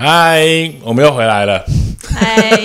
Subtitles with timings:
[0.00, 1.60] 嗨，我们又回来了。
[2.14, 2.56] 嗨，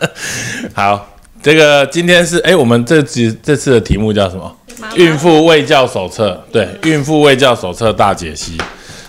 [0.72, 1.06] 好，
[1.42, 4.50] 这个今天是哎，我们这集这次的题目叫什么？
[4.96, 6.42] 孕妇卫教手册。
[6.50, 8.56] 对，孕妇卫教手册大解析。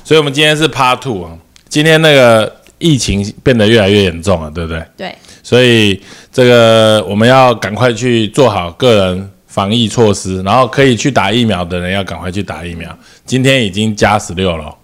[0.04, 1.32] 所以，我们今天是 Part Two 啊。
[1.70, 4.84] 今天那个疫情变得越来越严重了，对不对？
[4.98, 12.94] 对，所以这个我们要赶快去做好个人防疫措施，然后可以去打疫苗的人要赶快去打疫苗。
[13.26, 14.76] 今天已经加十六了，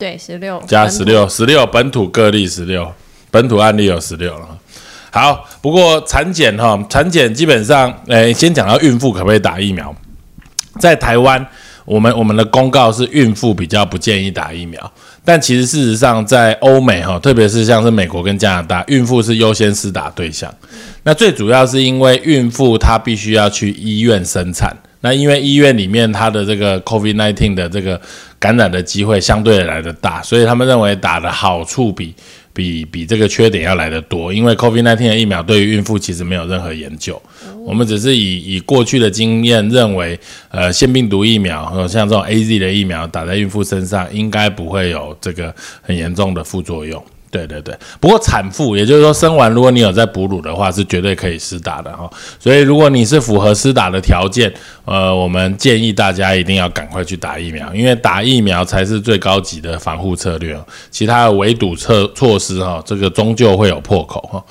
[0.00, 2.90] 对，十六加十六，十六本土个例十六，
[3.30, 4.48] 本土案例有十六了。
[5.10, 9.94] 好，不过产检哈，产检基本上，诶，先讲到孕妇可不可以打疫苗，
[10.78, 11.46] 在台湾，
[11.84, 14.90] 我们我们的公告是孕妇比较不建议打疫苗，
[15.22, 20.50] 但其实事实上在欧美哈，特别是像是美国跟加拿大，孕妇是优先施打对象。
[21.02, 28.00] 那最主要是因为孕妇她必须要去医院生产，那因为医院里面它的这个 COVID nineteen 的这个
[28.38, 32.14] 感染的机会相对来的大，所以他们认为打的好处比
[32.52, 34.32] 比比这个缺点要来的多。
[34.32, 37.20] 因为 COVID nineteen 的疫苗对于孕妇其实没有任何研究，
[37.64, 40.18] 我们只是以以过去的经验认为，
[40.50, 47.02] 呃，腺病毒疫苗和像这种 A Z 的疫苗打在孕妇身上，应该不会有这个很严重的副作用。
[47.30, 52.10] 对对对，不过产妇，也就是说生完，如果你有在哺乳的话，是绝对可以施打的哈。
[52.40, 54.52] 所以如果你是符合施打的条件，
[54.84, 60.66] 呃，我们建议大家一定要赶快去打疫苗，因为打疫苗才是最高级的防护策略哦。
[60.90, 64.44] 其他的围堵策措施哈，这个终究会有破口哈。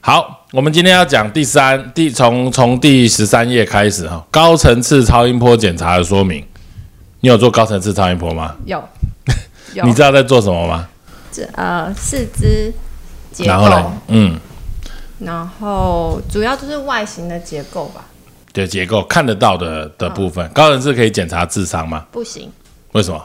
[0.00, 6.44] 好，我们今天要讲第三第从从第十三页开始哈，高层次超音波检查的说明。
[7.18, 8.54] 你有做高层次超音波吗？
[8.64, 8.82] 有
[9.74, 10.88] 有，你知道在做什么吗？
[11.32, 12.72] 这呃四肢
[13.32, 13.92] 结然后呢构，？
[14.08, 14.38] 嗯。
[15.18, 18.04] 然后主要就是外形的结构吧，
[18.52, 22.04] 的结构看得到的的部分，高人是可以检查智商吗？
[22.10, 22.50] 不行，
[22.90, 23.24] 为什么？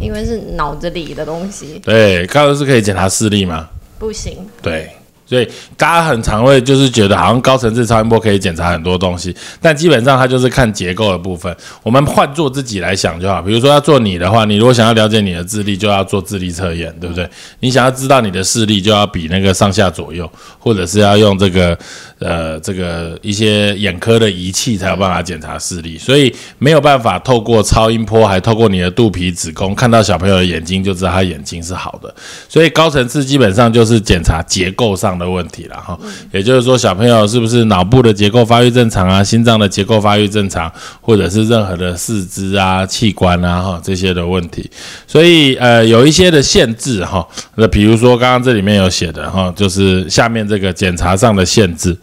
[0.00, 3.68] 因为是脑子里的东西，对，高人是可以检查视力吗？
[3.98, 4.48] 不行。
[4.62, 4.90] 对，
[5.26, 11.54] 所以大家很常会就是觉得好像高层次超音波可以检查很多东西，但基本上它就是看结构的部分。
[11.82, 17.28] 我们换做自己来想就好，比如说要做你的话，你如果想要了解你的智力，就要做智力测验，对不对？
[17.60, 21.78] 你想要知道你的视力，就要比那个上下左右，或者是要用这个
[22.18, 32.14] 呃这个一些眼科的仪器才有办法检查视力，所以没有办法透过超音波，还透过你的肚皮、子宫看到小朋友的眼睛，就知道他眼睛是好的。
[32.48, 35.98] 所以高层次基本上就是检查结构上的问题了哈，
[36.32, 40.70] 也就是说小朋友是不是脑部的结构发育正常啊，心脏的结构发育正常，
[41.00, 44.70] 或者是任何的四肢啊、器官啊哈这些的问题。
[45.06, 47.26] 所以呃有一些的限制哈，
[47.56, 51.96] 那比如说刚刚这里面有写的哈，就是下面这个检查上的限制。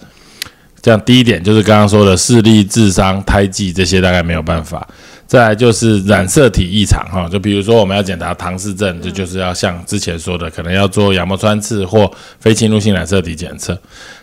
[0.81, 4.87] 这样第一点就是刚刚说的视力、智商、胎记这些大概没有办法。
[5.31, 12.11] 再来就是染色体异常哈，就比如说我们要检查唐氏症，这就是要像之前说的，可能要做羊膜穿刺或
[12.41, 13.73] 非侵入性染色体检测。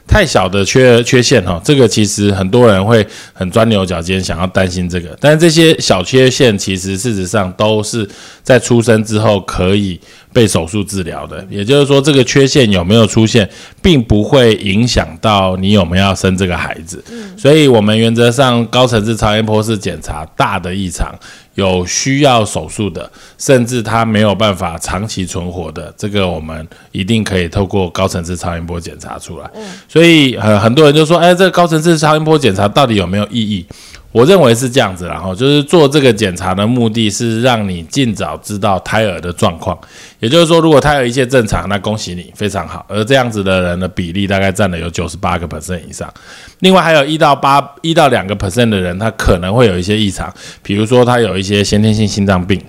[0.09, 8.09] 太小的缺缺陷哈，这个其实很多人会很钻牛角尖，想要担心这个，但是这些小缺陷其实事实上都是
[8.43, 10.01] 在出生之后可以
[10.33, 11.47] 被手术治疗的。
[11.51, 13.49] 也就是说，这个缺陷有没有出现，
[13.83, 17.05] 并不会影响到你有没有要生这个孩子。
[17.37, 21.15] 所以，我们原则上高层次超音波是检查大的异常。
[21.59, 29.51] 有需要手术的，甚至他没有办法长期存活的，这个我们一定可以透过高层次超音波检查出来。
[29.89, 33.67] 所以呃，很多人就说，哎，这个高层次超音波检查到底有没有意义？
[34.11, 39.79] 我认为是这样子，然后就是做这个检查的目的是让你尽早知道胎儿的状况。
[40.19, 42.85] 也就是说，如果胎儿一切正常，那恭喜你，非常好。
[42.89, 46.13] 而这样子的人的比例大概占了有九十八个 percent 以上。
[46.61, 50.33] 另外还有一到八一到两个 percent 的人，他可能会有一些异常，
[50.63, 52.61] 比如说他有一些先天性心脏病。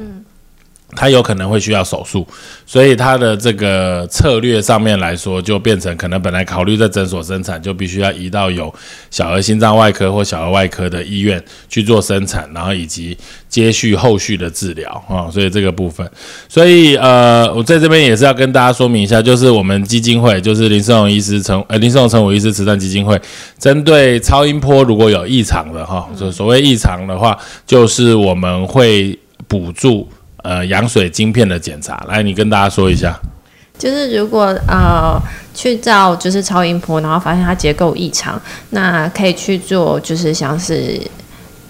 [0.95, 2.25] 他有可能会需要手术，
[2.65, 8.74] 所以他的这个策略上面来说，就变成可能本来考虑在诊所生产，就必须要移到有
[9.12, 13.15] 小儿心脏外科或小儿外科的医院去做生产，然后以及
[13.47, 16.09] 接续后续的治疗啊、所以这个部分，
[16.47, 23.19] 所以呃，我在这边也是要跟大家说明一下，就是我们基金会，就是林胜荣医师陈呃林胜荣陈武医师慈善基金会，
[23.59, 27.38] 针对超音波如果有异常的哈，就所谓异常的话，
[27.68, 30.09] 就是我们会补助。
[30.44, 33.19] 呃，羊水晶片的检查，来，你跟大家说一下。
[33.77, 35.18] 就是如果呃
[35.53, 38.41] 去照就是超音波，然后发现它结构异常，
[38.71, 41.00] 那可以去做就是像是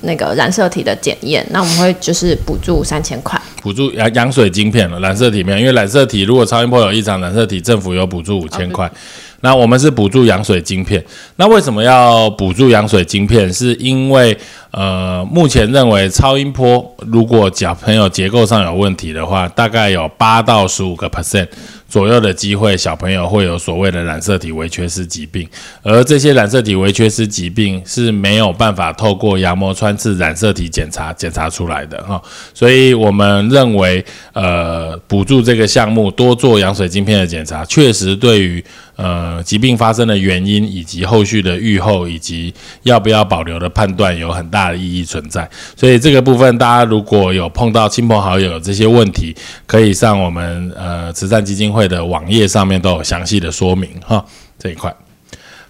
[0.01, 3.39] 那个染色体的检验，那我们会就是补助三千块。
[3.61, 8.91] 补助羊羊水晶片了，染色体没有，因为染色体如果超音波有异常，染色体政府有补助五千块。
[9.41, 11.03] 那我们是补助羊水晶片，
[11.37, 13.51] 那为什么要补助羊水晶片？
[13.51, 14.37] 是因为
[14.71, 21.47] 呃，目前认为超音波如果小朋友结构上有问题的话，大概有八到十五个 percent。
[21.89, 25.49] 左右的机会，小朋友会有所谓的染色体微缺失疾病，
[25.81, 32.21] 而这些染色体微缺失疾病是没有办法透过羊膜穿刺染色体检查检查出来的哈，
[32.53, 38.63] 所以我们认为，呃，补助这个项目多做羊水晶片的检查，确实对于
[38.99, 42.53] 呃疾病发生的原因以及后续的预后以及
[42.83, 45.49] 要不要保留的判断有很大的意义存在。
[45.77, 49.33] 所以这个部分，大家如果有碰到亲朋好友这些问题，
[49.65, 51.69] 可以上我们呃慈善基金。
[51.69, 54.25] 会的网页上面都有详细的说明哈，
[54.57, 54.91] 这一块。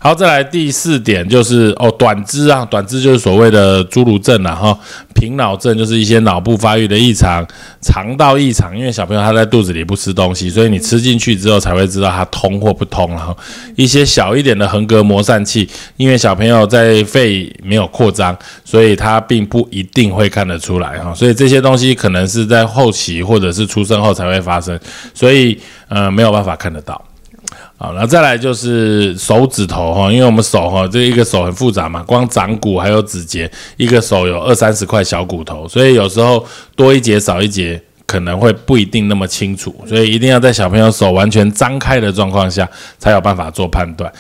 [0.02, 4.78] 好，再来第四点就是哦，短肢啊，短肢就是所谓的侏儒症了哈，
[5.14, 7.46] 平脑症就是一些脑部发育的异常，
[7.82, 13.10] 肠道异常，因为小朋友他在肚子里不吃东西，所以你吃进去之后才会知道它通或不通。
[13.10, 13.38] 然后
[13.76, 15.68] 一些小一点的横膈膜疝气，
[15.98, 24.80] 因为小朋友在肺没有扩张，所以他并不一定会看得出来哈，所以这些东西可能是在后期或者是出生后才会发生，
[25.14, 25.60] 所以
[25.90, 27.04] 呃没有办法看得到。
[27.82, 36.46] 好，那再来就是手指头哈，因为我们手哈这一个手很复杂嘛，光掌骨还有指节，一个手有二三十块小骨头，所以有时候
[36.76, 44.12] 多一节少一节可能会不一定那么清楚，所以一定要在小朋友手完全张开的状况下才有办法做判断。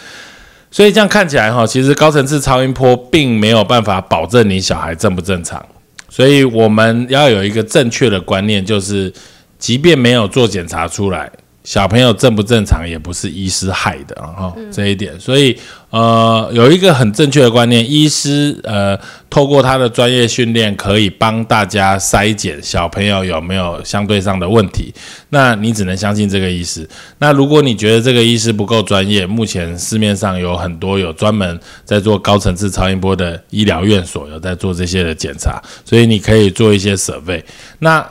[0.71, 5.61] 所以这样看起来哈，其实高层次超音波并没有办法保证你小孩正不正常，
[6.07, 9.11] 所以我们要有一个正确的观念，就是
[9.57, 11.29] 即便没有做检查出来。
[11.69, 15.55] 小朋友正不正常也不是医师害的哈，这一点，所以
[15.91, 18.99] 呃有一个很正确的观念，医师呃
[19.29, 24.91] 透过他的专业训练可以帮大家筛检小朋友有没有相对上的问题，
[25.29, 26.89] 那你只能相信这个医师。
[27.19, 37.45] 那如果你觉得这个医师不够专业，目前市面上有很多有专门在做高层次超音波的医疗院所有在做这些的检查，所以你可以做一些设备。
[37.77, 38.03] 那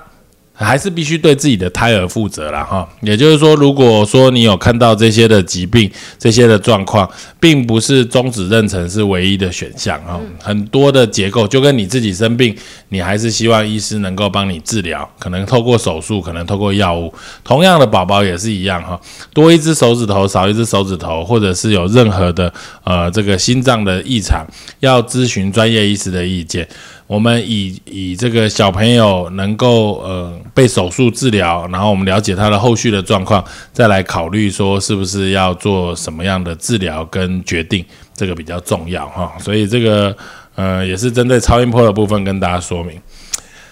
[0.65, 5.89] 还是必须对自己的胎儿负责了哈，也就是说，如果说你有看到这些的疾病、
[6.19, 7.09] 这些的状况，
[7.39, 10.19] 并不是终止妊娠是唯一的选项啊。
[10.43, 12.55] 很多的结构就跟你自己生病，
[12.89, 17.15] 你还是希望医师能够帮你治疗，可能透过手术，可能透过药物。
[17.45, 19.01] 同样的，宝宝也是一样哈，
[19.33, 22.53] 多一只手指头，少一只手指头，或者是有任何的
[22.83, 24.45] 呃这个心脏的异常，
[24.81, 26.69] 要咨询专业医师的意见。
[27.09, 37.83] 我们以以这个小朋友能够呃被手术治疗，然后我们了解他的后续的状况，再来考虑说是不是要做什么样的治疗跟决定，
[38.15, 39.33] 这个比较重要哈。
[39.41, 40.15] 所以这个
[40.55, 43.01] 呃也是针对超音波的部分跟大家说明。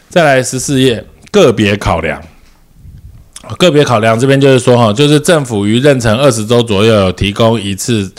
[0.08, 2.18] 再来十四页个别考量，
[3.58, 8.10] 个别考量这边就是说哈，就是政府于妊娠二十周左右提供一次。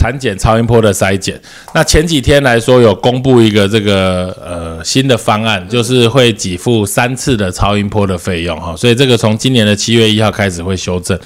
[0.00, 1.38] 产检超音波的筛检，
[1.74, 11.20] 那前几天来说有公布一个这个呃新的方案，就是会给付三次的超音波的费用哈，所以这个从今年的七月一号开始会修正。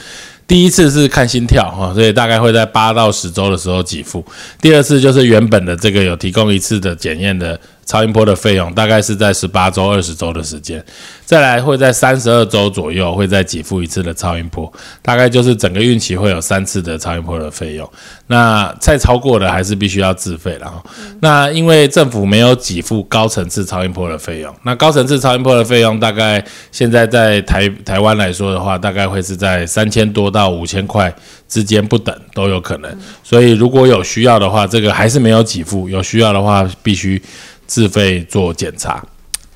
[0.49, 4.25] 第一次是看心跳哈，所以大概会在八到十周的时候给付。
[4.61, 7.57] 第二次就是原本的这个有提供一次的检验的。
[7.85, 10.85] 超音波的费用大概是在十八周、二十周的时间，
[11.25, 14.73] 再来会在三十二周左右会再给付一次的超音波，
[15.03, 17.89] 大概就是整个孕期会有三次的超音波的费用。
[18.27, 20.83] 那再超过的还是必须要自费了哈。
[21.21, 31.15] 那因为政府没有给付高层次超音波的费用，那高层次超音波的费用大概现在在台台湾来说的话，大概会是在三千多到五千块
[31.47, 32.99] 之间不等都有可能。
[33.23, 37.21] 所以如果有需要的话，这个还是没有给付；有需要的话，必须。
[37.67, 39.05] 自费做检查，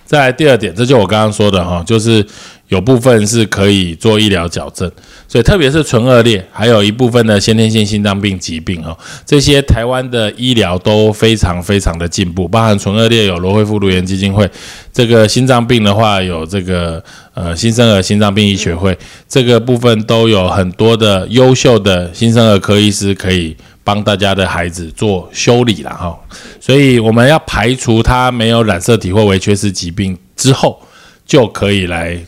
[0.04, 2.24] 再第二点，这就我刚刚说的哈，就是
[2.68, 4.90] 有部分是可以做医疗矫正，
[5.26, 8.96] 所以特别是唇腭裂，还有一部分的先天性心脏病疾病哈，
[9.26, 14.50] 这些台湾的医疗都非常非常的进步，包含唇腭裂有罗惠妇乳炎基金会，
[14.92, 17.02] 这个心脏病的话有这个
[17.34, 18.96] 呃新生儿心脏病医学会，
[19.28, 23.56] 这个部分都有很多的优秀的新生儿科医师可以。
[23.88, 26.14] 帮大家的孩子做修理了哈，
[26.60, 30.78] 所以我们要排除他没有染色体或微缺失疾病之后，
[31.24, 32.22] 就可以来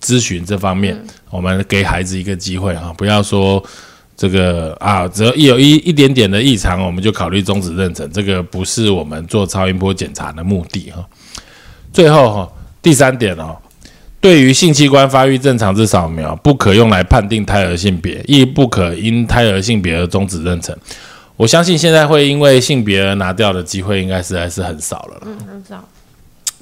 [0.00, 0.96] 咨询这方面。
[1.30, 3.60] 我们给孩子一个机会哈，不要说
[4.16, 11.04] 这个啊，只要一有一一点点的异常，我们就考虑终止妊娠，这个不是我们做超音波检查的目的哈。
[11.92, 13.56] 最后哈，第三点哦。
[14.24, 20.74] 对于性器官发育正常之扫描，不可用来判定胎儿性别，亦不可因胎儿性别而终止妊娠。
[21.36, 25.20] 我相信现在会因为性别而拿掉的机会，应该实在是很少了。
[25.26, 25.86] 嗯，很少。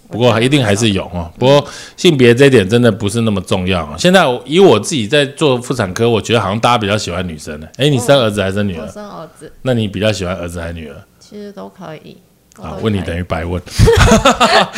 [0.09, 1.31] 不过一定还是有哦。
[1.39, 1.65] 不过
[1.97, 3.95] 性别这一点真的不是那么重要哦。
[3.97, 7.71] 现在我以我自己在做妇产科，我觉得好像大家比较喜欢女生的。
[7.77, 8.89] 哎，你生儿子还是生女我儿？
[8.89, 10.97] 生儿子那你比较喜欢儿子还是女儿？
[11.21, 12.17] 其实都可以。
[12.61, 13.61] 啊，问你等于白问。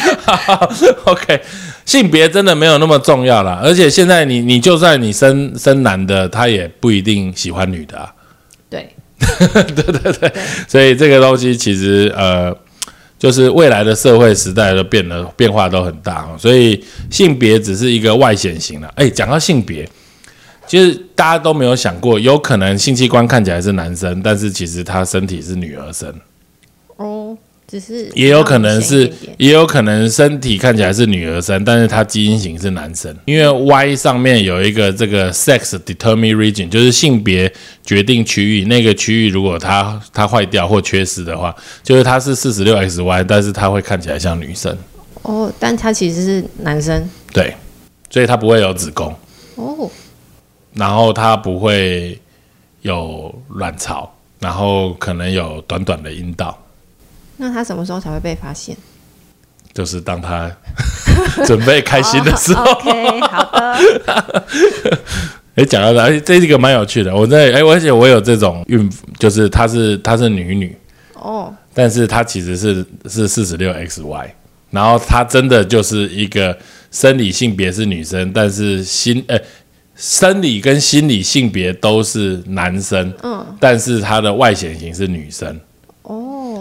[1.04, 1.40] OK，
[1.84, 3.60] 性别真的没有那么重要啦。
[3.62, 8.12] 而且现在你你就算你生生男的，他也不一定喜欢女的啊。
[9.24, 10.32] 对对对，
[10.68, 12.54] 所以这个东西其实呃，
[13.18, 18.92] 就是未来的社会时代都变得变化都很大哦，所以性别只是一个外显型了。
[18.96, 19.88] 哎，讲到性别，
[20.66, 26.14] 其实大家都没有想过，有可能性器官看起来是男生，但是其实他身体是女儿身，哦，
[27.74, 37.52] 只是也有可能是也有可能身体看起来是女儿身，但是他基因型是男生，因为 Y 上面有一个这个 sex determine region，就是性别
[37.84, 41.52] 决定区域，那个区域如果它它坏掉或缺失的话，
[41.82, 44.78] 就是它是四十六 XY，但是它会看起来像女生，
[45.22, 47.10] 哦，但它其实是男生。
[47.32, 47.52] 对，
[48.08, 49.12] 所以它不会有子宫，
[49.56, 49.90] 哦，
[50.74, 52.16] 然后它不会
[52.82, 56.56] 有卵巢，然后可能有短短的阴道。
[57.36, 58.76] 那他什么时候才会被发现？
[59.72, 60.48] 就是当他
[61.46, 64.44] 准备开心的时候，哦 OK，好的，
[65.56, 67.12] 哎，讲到这，哎，这是一个蛮有趣的。
[67.12, 70.76] 我在哎，而且我有这种孕妇，就是她是她是女女，
[71.14, 74.30] 哦，但是她其实是是四十六 XY，
[74.70, 76.56] 然后她真的就是一个
[76.92, 79.36] 生理性别是女生，但是心呃
[79.96, 85.58] 生理跟心理性别都是男生，嗯，但是她的外显型是女生。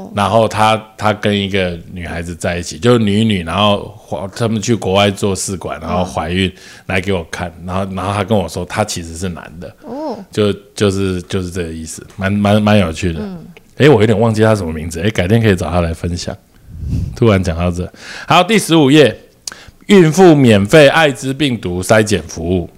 [0.03, 6.51] 哦，然后她她跟一个女孩子在一起，就是女女，然后怀他们去国外做试管，然后怀孕
[6.87, 13.21] 来给我看，然后然后她跟我说她其实是男的，哦，就就是就是这个意思，蛮蛮蛮有趣的。
[13.77, 16.35] 诶，我有点忘记他什么名字，诶，改天可以找他来分享。
[17.15, 17.91] 突然讲到这，
[18.27, 19.17] 好，第十五页，
[19.87, 22.69] 孕妇免费艾滋病毒筛检服务。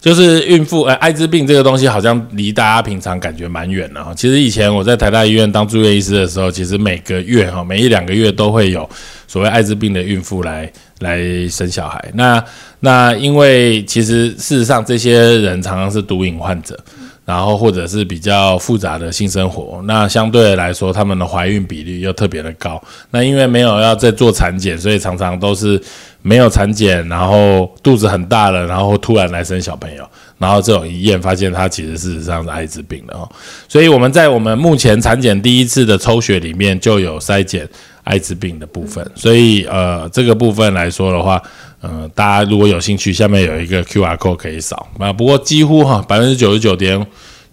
[0.00, 4.14] 就是孕妇，呃，艾滋病这个东西好像离大家平常感觉蛮远的哈。
[4.14, 8.88] 其实以前我在台大医院当住院医师的时候，其实每个月哈，每一两个月都会有
[9.26, 12.02] 所谓艾滋病的孕妇来来生小孩。
[12.14, 12.42] 那
[12.80, 16.78] 那因为其实事实上这些人常常是毒瘾患者，
[17.24, 22.80] 然后或者是比较复杂的性生活，那相对来说他们的怀孕比率又特别的高。
[23.10, 25.80] 那因为没有要再做产检，所以常常都是
[26.22, 30.06] 没有产检，然后肚子很大了，然后突然来生小朋友，
[30.36, 33.28] 然后这种一验发现他其实事实上是艾滋病的哦。
[33.68, 37.66] 所以我们在我们目前产检第一次的抽血里面就有筛检
[38.04, 41.40] 艾滋病的部分，所以呃这个部分来说的话，
[41.80, 45.12] 呃大家如果有兴趣，下面有一个 Q R code 可以扫啊。
[45.12, 47.06] 不过几乎哈百分之九十九点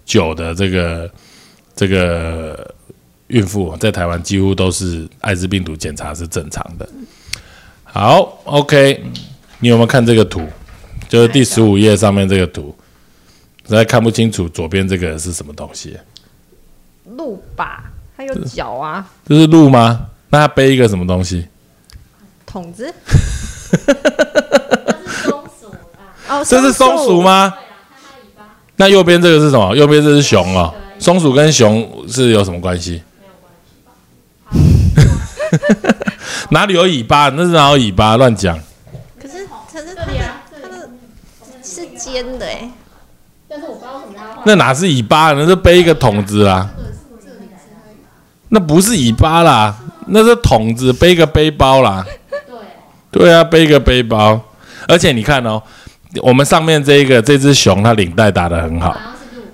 [0.04, 1.10] 九的这个
[1.74, 2.74] 这个
[3.28, 6.88] 孕妇在台湾几乎都是艾滋病毒检查是正常的。
[7.98, 9.02] 好，OK，
[9.58, 10.46] 你有没有看这个图？
[11.08, 12.76] 就是第十五页上面这个图，
[13.66, 15.96] 实在看不清楚左边这个是什么东西。
[17.16, 17.84] 鹿吧，
[18.14, 20.08] 它有脚啊，这是鹿吗？
[20.28, 21.46] 那它背一个什么东西？
[22.44, 22.92] 筒子，
[23.86, 26.12] 那是松鼠吧？
[26.28, 27.22] 哦，这是松鼠？
[27.22, 27.48] 吗？
[27.48, 28.44] 对啊，看它尾巴
[28.76, 29.74] 那右边这个是什么？
[29.74, 30.74] 右边这是熊哦。
[30.98, 33.02] 松鼠跟熊是有什么关系？
[36.50, 37.28] 哪里有尾巴？
[37.30, 38.16] 那是哪有尾巴？
[38.16, 38.58] 乱讲。
[39.20, 40.12] 可是可是它的，
[40.50, 40.88] 它里的
[41.62, 42.70] 是尖的哎，
[43.48, 45.32] 但是我不知道为什么要画那哪是尾巴？
[45.32, 46.68] 那是背一个桶子啦。
[48.48, 49.76] 那不是尾巴啦，
[50.06, 52.06] 那是桶子，背一个背包啦。
[53.10, 54.40] 对，对啊，背一个背包。
[54.86, 55.60] 而且你看哦，
[56.22, 58.96] 我们上面这一个这只熊，它领带打得很好。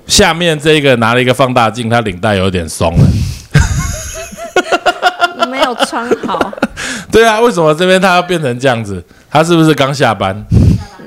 [0.06, 3.06] 下面这个拿了一个放大镜，它领带有点松了。
[5.62, 6.52] 没有穿好，
[7.10, 9.02] 对啊，为什么这边他要变成这样子？
[9.30, 10.44] 他是不是刚下班？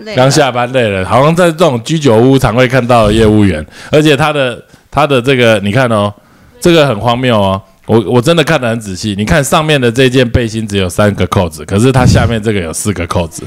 [0.03, 6.13] 累刚下班累了，好像在这种居酒屋常会看到的业务员，而且他的他的这个，你看哦，
[6.61, 7.61] 这个很荒谬哦。
[7.87, 13.43] 我我真的看得很仔细，你看上面的这件背心只有三个扣子，可是它下面这个有四个扣子，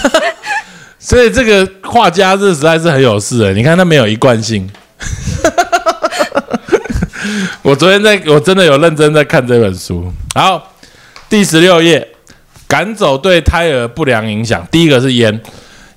[0.98, 3.52] 所以这个画家是实在是很有事的。
[3.52, 4.66] 你看他没有一贯性。
[7.66, 10.08] 我昨天在我真的有认真在看这本书。
[10.36, 10.72] 好，
[11.28, 12.06] 第十六页，
[12.68, 14.64] 赶走对胎儿不良影响。
[14.70, 15.40] 第一个是烟，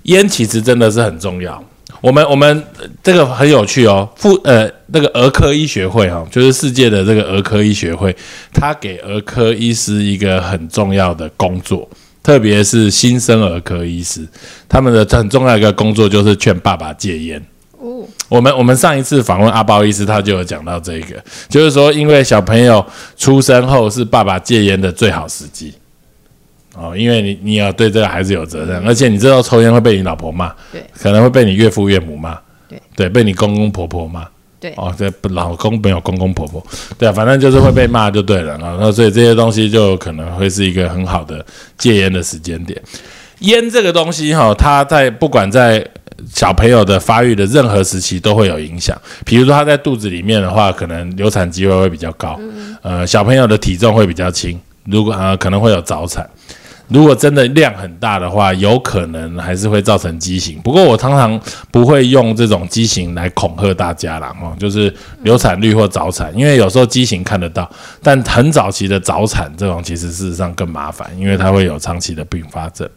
[0.03, 1.63] 烟其实真的是很重要。
[2.01, 2.63] 我们我们
[3.03, 8.15] 这个很有趣哦，妇呃那个儿科医学会哈、就是世界的这个儿科医学会，
[8.51, 11.87] 他给儿科医师一个很重要的工作，
[12.23, 14.27] 特别是新生儿科医师，
[14.67, 17.45] 他们的很重要一个工作就是劝爸爸戒烟。
[18.29, 22.85] 哦，我们我们上一次访问阿包医师，他就有讲到这个，就是说，因为小朋友
[23.17, 25.73] 出生后是爸爸戒烟的最好时机。
[26.75, 32.37] 哦，因为你你要对这个孩子有责任，而且你知道抽烟会被你老婆骂，对可能会被你岳父岳母骂，
[32.69, 34.25] 对对，被你公公婆婆骂。
[34.61, 36.61] 对，哦，这不老公没有公公婆婆，
[36.97, 38.77] 对啊，反正就是会被骂就对了啊。
[38.79, 41.43] 那所以这些东西就可能会是一个很好的
[41.77, 42.77] 戒烟的时间点。
[43.39, 45.79] 烟这个东西哈、它在不管在
[46.33, 48.99] 小朋友的发育的任何时期都会有影响。
[49.25, 52.39] 比如说他在肚子里面的话，可能流产机会会比较高，
[52.81, 56.29] 呃，小朋友的体重会比较轻，如果呃可能会有早产。
[56.89, 60.59] 如果真的量很大的话，有可能还是会造成畸形。
[60.61, 61.39] 不过我常常
[61.71, 67.69] 不会用这种畸形来恐吓大家啦，哦，就是流产率或早产，因为有时候畸形看得到，
[68.01, 72.89] 但很早期的早产这种其实事实上更麻烦，因为它会有长期的并发症。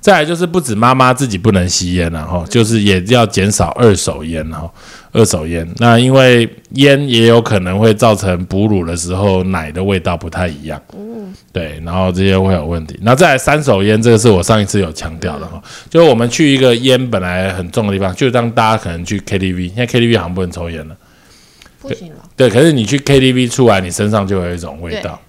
[0.00, 4.68] 再来就是不止妈妈自己不能吸烟然后就是也要减少二手烟哈，
[5.12, 5.68] 二手烟。
[5.78, 10.80] 那因为烟也有可能会造成哺乳的时候奶的味道不太一样。
[10.96, 12.98] 嗯对，然后这些会有问题。
[13.02, 20.96] 那再来三手烟，这个是我上一次有强调的哈，就是我们去一个烟本来很重的地方，就当大家可能去 KTV，现在 KTV 好像不能抽烟了。
[21.80, 25.20] 不行了，对，可是你去 KTV 出来，你身上就有一种味道。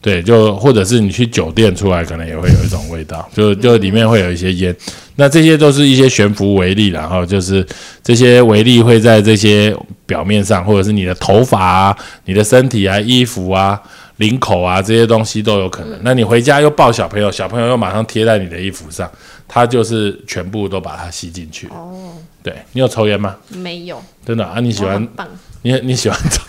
[0.00, 4.74] 对，就或者是你去酒店出来，可能也会有一种味道，就就里面会有一些烟。
[5.20, 7.66] 那这些都是一些悬浮微粒，然后就是
[8.04, 13.82] 这些微粒会在这些表面上，或者是你的头发啊、你的身体啊、衣服啊、
[14.18, 15.98] 领口啊这些东西都有可能。
[16.02, 19.10] 那你回家又抱小朋友，小朋友又马上贴在你的衣服上，
[19.48, 21.66] 它就是全部都把它吸进去。
[21.66, 23.34] 哦，对你有抽烟吗？
[23.48, 24.60] 没有，真的啊？
[24.60, 25.26] 你喜欢棒，
[25.62, 26.40] 你你喜欢抽？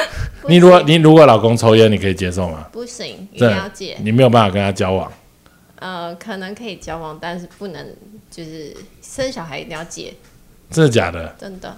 [0.48, 2.66] 你如果你如果老公抽烟，你可以接受吗？
[2.70, 3.96] 不行，一真的定要戒。
[4.02, 5.10] 你没有办法跟他交往。
[5.78, 7.86] 呃，可能可以交往，但是不能
[8.30, 10.14] 就是生小孩一定要戒，
[10.70, 11.34] 真的假的？
[11.38, 11.76] 真的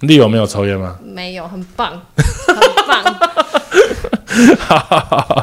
[0.00, 0.98] 丽友没有抽烟吗？
[1.02, 2.56] 没有，很棒，很
[2.86, 3.16] 棒。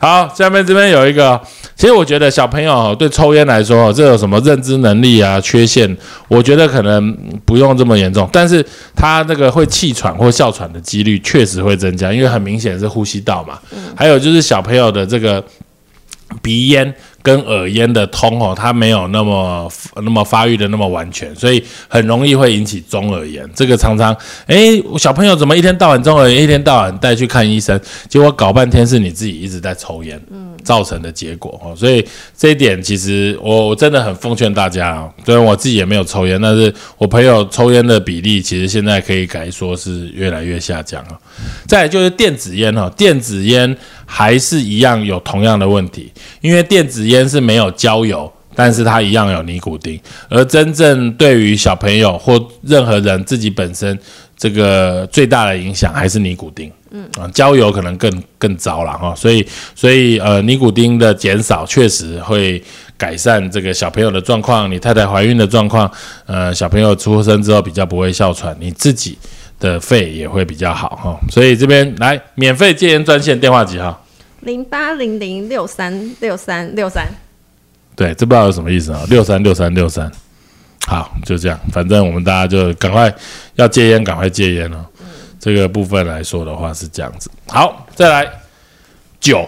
[0.00, 1.38] 好，下面这边有一个，
[1.76, 5.94] 其实我觉得小朋友哦对抽烟来说哦，这有什么认知能力啊缺陷，
[6.28, 8.64] 我觉得可能不用这么严重，但是
[8.96, 13.58] 他那个会气喘或哮喘的几率确实会增加，因为很明显是呼吸道嘛。
[13.94, 15.44] 还有就是小朋友的这个
[16.40, 23.48] 鼻咽跟耳咽的通哦，它没有那么那么发育的那么完全，所以很容易会引起中耳炎。
[23.54, 27.78] 这个常常，诶，小朋友怎么一天到晚中耳炎，一天到晚带去看医生，
[28.08, 31.74] 结果搞半天是你自己一直在抽烟，嗯造成的结果哦。
[31.74, 32.06] 所以
[32.36, 41.18] 这一点其实我我真的很奉劝大家啊，虽然我自己也没有抽烟，但是我朋友抽烟的比例其实现在可以改说是越来越下降了。
[41.66, 43.76] 再来就是电子烟哈，电子烟
[44.12, 53.96] 还是一样有同样的问题，因为电子烟是没有焦油，但是它一样有尼古丁，而真正对于小朋友或任何人自己本身
[54.36, 56.70] 这个最大的影响还是尼古丁。
[56.90, 57.08] 嗯。
[57.16, 59.46] 啊，焦油可能更更糟了哈，所以
[59.76, 62.60] 所以呃，尼古丁的减少确实会
[62.98, 65.88] 改善这个小朋友的状况，你太太怀孕的状况，
[66.26, 69.16] 呃，小朋友出生之后比较不会哮喘，你自己
[69.60, 71.20] 的肺也会比较好哈。
[71.30, 74.04] 所以这边来免费戒烟专线电话几号？
[74.40, 77.06] 零八零零六三六三六三，
[77.94, 79.04] 对，这不知道有什么意思啊？
[79.10, 80.10] 六三六三六三，
[80.86, 83.14] 好，就这样，反正我们大家就赶快
[83.56, 84.82] 要戒烟，赶快戒烟哦。
[85.38, 87.30] 这个部分来说的话是这样子。
[87.48, 88.30] 好，再来
[89.20, 89.46] 酒，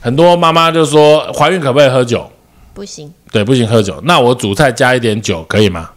[0.00, 2.30] 很多妈妈就说怀孕可不可以喝酒？
[2.74, 3.98] 不行，对，不行喝酒。
[4.04, 5.90] 那我煮菜加一点酒可以吗？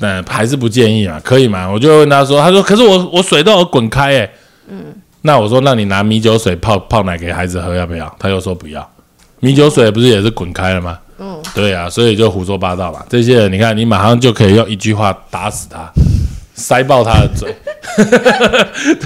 [0.00, 1.70] 那还是不建议嘛，可以吗？
[1.70, 4.30] 我就问他说，他说可是我我水都有滚开哎、
[4.68, 8.14] 嗯，那我说那你拿米酒水泡泡奶给孩子喝要不要？
[8.18, 8.88] 他又说不要。
[9.40, 10.98] 米酒水不是也是滚开了吗？
[11.18, 13.04] 嗯，对啊，所以就胡说八道嘛。
[13.08, 15.88] 这些人你看，你马上就可以用一句话打死他，
[16.56, 17.54] 塞爆他的嘴。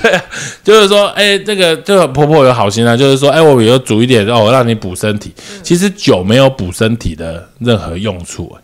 [0.01, 0.24] 对啊，
[0.64, 5.35] 就是说，哎、这个这个婆婆有好心啊，就是说，哎、我有煮一点哦，我让你补身体。
[5.62, 8.62] 其实酒没有补身体的任何用处、哎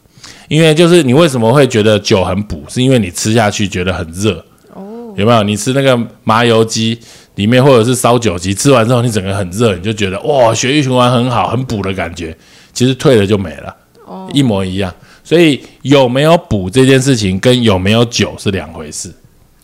[0.49, 4.45] 因为就是你为什么会觉得酒很补，是因为你吃下去觉得很热。
[4.73, 5.43] 哦，有没有？
[5.43, 6.99] 你吃那个麻油鸡
[7.37, 12.37] 里面，或者是烧酒鸡，吃完之后你整个很热，你就觉得哇，血液循环很好，很补的感觉。
[12.73, 13.75] 其实退了就没了，
[14.07, 14.93] 哦一模一样。
[15.23, 19.11] 所以有没有补这件事情跟有没有酒是两回事。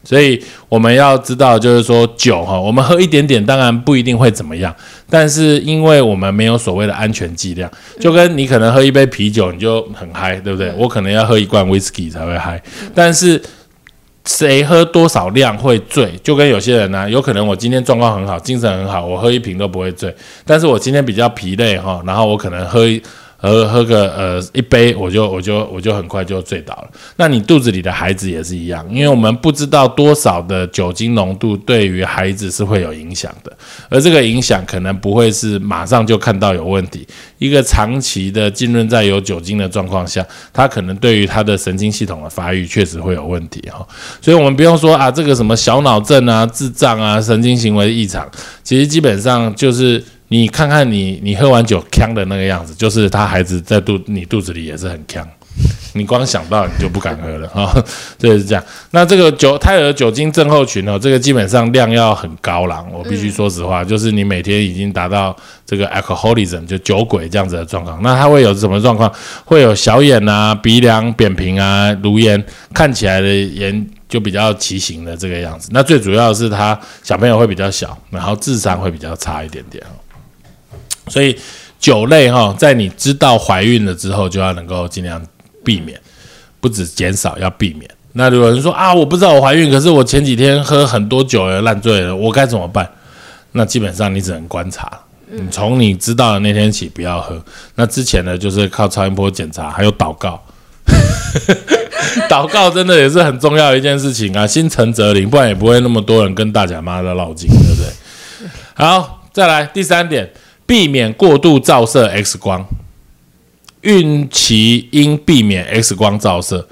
[0.02, 4.74] 所以我们要知道，就是说酒哈，我们喝一点点，当然不一定会怎么样，
[5.08, 10.72] 但是因为我们没有所谓的安全剂量，就跟你可能喝一杯啤酒你就很嗨，对不对？
[10.76, 12.62] 我可能要喝一罐 whisky 才会嗨，
[12.94, 13.40] 但是
[14.24, 22.86] 谁喝多少量会醉，就跟有些人呢、有可能我今天状况很好，精神很好，我喝一瓶都不会醉，但是我今天比较疲累哈，然后我可能喝
[23.40, 26.90] 喝喝个呃一杯，我就我就我就很快就醉倒了。
[27.16, 33.56] 那你肚子里的孩子也是一样，因为我们不知道多少的酒精浓度对于孩子是会有影响的，
[33.88, 37.06] 而这个影响可能不会是马上就看到有问题。
[37.38, 43.86] 一个长期的浸润在有酒精的状况下，它可能对于他的神经系统的发育确实会有问题哈。
[44.20, 48.30] 所以我们不用说啊，这个什么小脑症啊、智障啊、神经行为异常，
[48.62, 55.26] 其实基本上就是你看看你你喝完酒呛的那个样子，就是他孩子在肚你肚子里也是很呛。
[55.92, 57.84] 你光想到你就不敢喝了哈，
[58.16, 58.64] 就是这样。
[58.92, 62.82] 那这个酒胎儿酒精症候群哦，这个基本上量要很高啦。
[62.92, 68.00] 我必须说实话，就是你每天已经达到这个 alcoholism 就酒鬼这样子的状况。
[68.04, 69.12] 那它会有什么状况？
[69.44, 75.68] 会有小眼啊、鼻梁扁平啊、颅炎，看起来的眼就比较畸形的这个样子。
[75.72, 79.98] 那最主要是他小朋友会比较小，然后智商会比较差一点点哦。
[81.10, 81.36] 所以
[81.78, 85.20] 酒类哈，在你知道怀孕了之后，就要能够尽量
[85.64, 86.00] 避免，
[86.60, 87.90] 不止减少，要避免。
[88.12, 92.88] 那有人说啊，我不知道我怀孕，可是我前几天喝很多酒了，烂醉了，我该怎么办？
[93.52, 94.90] 那基本上你只能观察，
[95.30, 97.42] 你从你知道的那天起不要喝。
[97.74, 100.40] 那之前呢，就是靠超音波检查，还有祷告。
[102.28, 108.48] 祷告真的也是很重要的一件事情啊，心诚则灵，不然也不会那么多人跟大甲妈的绕境，对不对？
[108.74, 110.28] 好，再来第三点，
[110.70, 112.64] 避免过度照射 X 光。
[113.80, 116.68] 孕期应避免 X 光照射，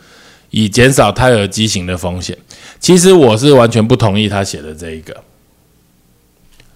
[0.50, 2.38] 以减少胎儿畸形的风险。
[2.78, 5.24] 其实我是完全不同意他写的这一个，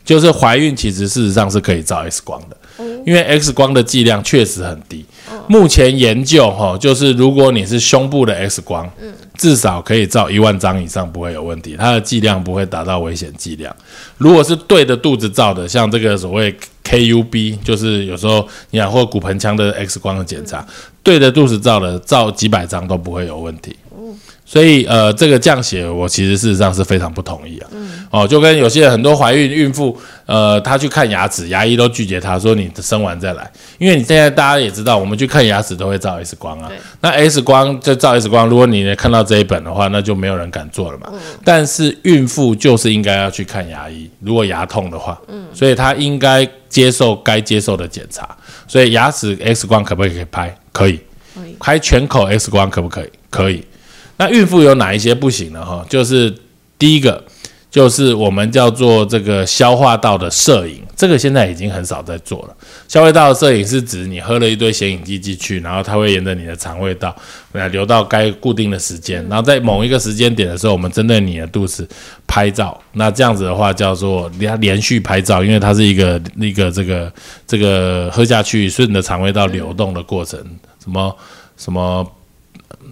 [0.05, 2.57] 就是怀孕其实事实上是可以照 X 光的，
[3.05, 5.05] 因为 X 光的剂量确实很低。
[5.49, 8.89] 目前研究哈，就是如果你是胸部的 X 光，
[9.37, 13.75] 至少可以照一万张以上不会有问题，它的剂量不会达到危险剂量。
[14.19, 20.65] 如果是对着肚子照的，像这个所谓 KUB，就是有时候你想或骨盆腔的 X 光的检查，
[21.03, 23.75] 对着肚子照的，照几百张都不会有问题。
[24.53, 27.71] 所以呃，这个降血我其实事实上是非常不同意啊。
[28.11, 36.71] 哦，就跟有些人很多怀孕孕妇，呃，她去看牙齿，牙医都拒绝她说你生完再来，因为你现在大家也知道，我们去看牙齿都会照 X 光啊。
[37.01, 41.11] 那 X 光就照 X 光，如果你看到这一本的话，那就没有人敢做了嘛。
[41.43, 48.29] 但是孕妇就是应该要去看牙医，如果牙痛的话，嗯所以她应该接受该接受的检查。
[48.69, 50.55] 所以牙齿 X 光可不可以拍？
[50.73, 51.01] 可以。
[51.35, 53.09] 可以拍全口 X 光可不可以？
[53.31, 53.65] 可以。
[54.19, 55.65] 那孕妇有哪一些不行呢？
[55.65, 56.33] 哈，就是
[56.79, 57.25] 第一个，
[57.71, 62.57] 就是我们叫做这个消化道的摄影，这个现在已经很少在做了。
[62.87, 67.17] 消化道的摄影是指你喝了一堆显影剂进去，然后它会沿着你的肠胃道
[67.53, 71.89] 来流到该固定的时间，然后在某一个时间点的时候，我们针对你的肚子
[72.27, 72.79] 拍照。
[72.93, 77.13] 那这样子的话叫做连连续拍照，因为它是一个那个这个
[77.47, 80.39] 这个喝下去顺着肠胃道流动的过程，
[80.79, 81.17] 什么
[81.57, 82.07] 什么。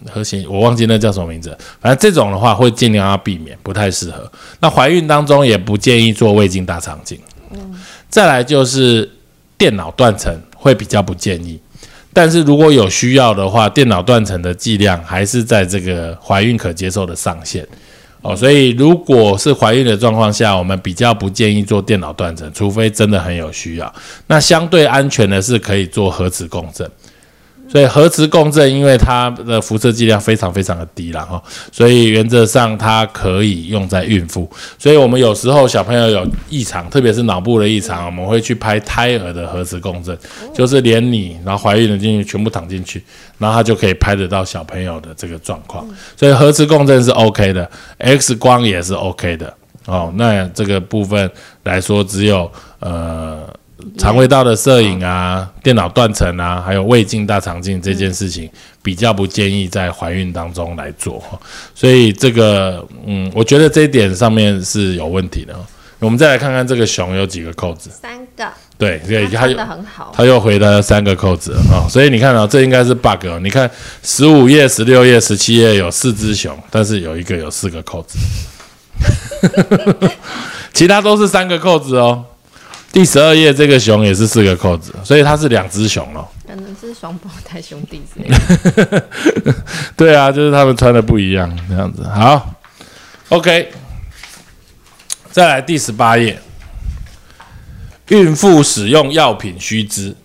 [0.09, 1.57] 和谐，我忘记那叫什么名字。
[1.81, 4.31] 反正这种的话会尽量要避免，不太适合。
[4.61, 7.19] 那怀孕当中也不建议做胃镜大肠镜。
[7.53, 7.75] 嗯
[8.09, 9.09] 再来就是
[9.57, 11.61] 电脑断层会比较不建议，
[12.13, 17.67] 但是如果有需要的话，电脑断层的剂量还是在这个怀孕可接受的上限。
[18.23, 23.95] 哦，所以如果是怀孕的状况下，我们比较不建议做电脑断层，除非真的很有需要。
[24.27, 26.91] 那相对安全的是可以做核磁共振。
[27.70, 34.50] 所以核磁共振，因为它的辐射剂量非常非常的低了哈，所以原则上它可以用在孕妇。
[34.76, 40.18] 所以我们有时候小朋友有异常，特别是脑部的异常，我们会去拍胎儿的核磁共振，
[40.52, 43.00] 就是连你然后怀孕的进去全部躺进去，
[43.38, 45.87] 然后它就可以拍得到小朋友的这个状况。
[46.16, 49.54] 所以核磁共振是 OK 的，X 光也是 OK 的。
[49.87, 51.30] 哦，那这个部分
[51.62, 53.48] 来说，只有呃。
[53.99, 58.51] 肠胃道的摄影啊，电脑断层啊，还有胃镜、大肠镜这件事情，
[58.83, 61.38] 比较不建议在怀孕当中来做哈。
[61.75, 65.55] 所以这个，嗯，我觉得这一点上面是有问题的。
[65.99, 69.29] 我们再来看看这个熊有几个扣子，三个，对，对，
[70.14, 73.38] 它又回了三个扣子啊、哦，所以你看到、这应该是 bug 哦。
[73.43, 73.71] 你看
[74.03, 78.19] 十五页、十六页、十七页有四只熊，但是有一个有四个扣子，
[80.73, 82.25] 其他都是三个扣子哦。
[82.92, 86.26] 第十二页这个熊也是四个扣子，所以它是两只熊哦。
[86.46, 88.29] 可能是双胞胎兄弟之类
[88.90, 89.55] 的。
[89.96, 92.03] 对啊，就是他们穿的不一样，这样子。
[92.09, 92.53] 好
[93.29, 93.70] ，OK，
[95.31, 96.40] 再来第十八页，
[98.09, 100.16] 孕妇使用药品须知。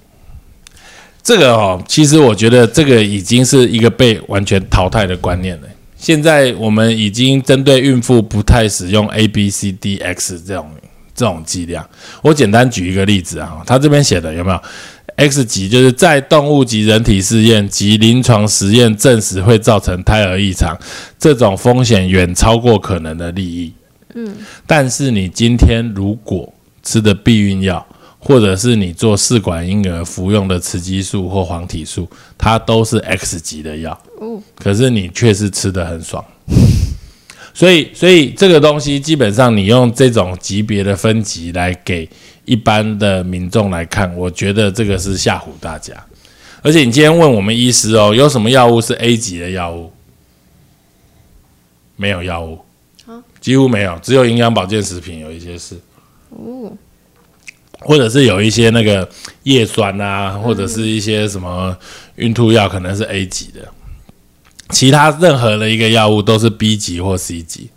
[1.21, 5.67] 这个哦，其实我觉得这个已经是一个被完全淘汰的观念了。
[5.95, 10.69] 现在我们已经针对孕妇不太使用 A、B、C、D、X 这种
[11.15, 11.87] 这种剂量。
[12.21, 14.61] 我简单举一个例子啊，他这边写的有没有
[15.15, 15.69] X 级？
[15.69, 20.77] 就是在动物及人体试验及临床实验证实会造成胎儿异常，
[21.17, 23.73] 这种风险远超过可能的利益。
[24.13, 24.35] 嗯，
[24.67, 27.85] 但是你今天如果吃的避孕药，
[28.19, 33.97] 或者是你做试管婴儿服用的雌激素或黄体素，它都是 X 级的药，
[34.57, 36.23] 可是你却是吃的很爽。
[37.55, 42.07] 所以，所以这个东西基本上你用这种级别的分级来给
[42.43, 45.93] 一般的民众来看，我觉得这个是吓唬大家。
[46.61, 49.89] 而且你今天问我们医师哦，有什么药物是 A 级的药物？
[51.95, 52.59] 没有药物，
[53.39, 55.77] 几乎没有，只有营养保健食品有一些是。
[57.79, 59.07] 或者是有一些那个
[59.43, 61.77] 叶酸啊，或者是一些什么
[62.15, 63.65] 孕吐药，可能是 A 级的，
[64.69, 67.69] 其他任何的一个药物都是 B 级或 C 级。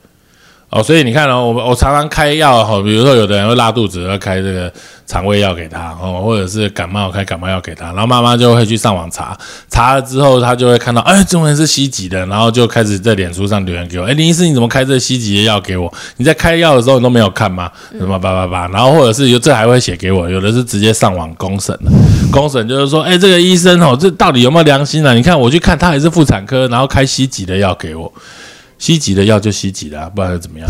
[0.70, 4.70] 哦，所以你看哦，我们我常常开药哈，比如说有的人会拉肚子，要开这个
[5.06, 9.34] 肠胃药给他哦，或者是感冒开感冒药给他，然后妈妈就会去上网查，
[9.70, 15.90] 查了之后他就会看到，哎，中文是西级的，然后就开始在脸书上留言给我，哎，林医师你怎么开这西级的药给我？
[16.18, 17.70] 你在开药的时候你都没有看吗？
[17.98, 21.90] 什么叭叭叭，然后或者是有这还会写给我，有的是直接上网公审的，
[22.30, 25.14] 公审就是说，哎，这个医生哦，这到底有没有良心啊？
[25.14, 28.12] 你看我去看他还是妇产科，然后开西级的药给我。
[28.78, 30.68] 西级的药就西级的，啊不然是怎么样？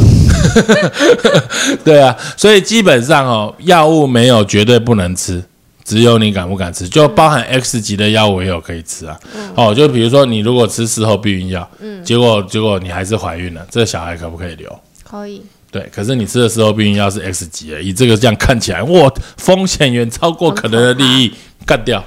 [1.85, 5.43] 对啊，所以基本上哦，药物没有绝对不能吃，
[5.85, 6.89] 只有你敢不敢吃。
[6.89, 9.19] 就包含 X 级的药物也有可以吃啊。
[9.55, 14.81] 哦，就比如说你如果吃事后避孕药，嗯，结果结果你还是怀孕了，这小孩可不可以留？
[15.05, 15.43] 可以。
[15.71, 21.35] 对，可是你吃的事后避孕药是 X 级的，以这个这样看起来，哇，风险远超过可能的利益，
[21.67, 22.03] 干掉，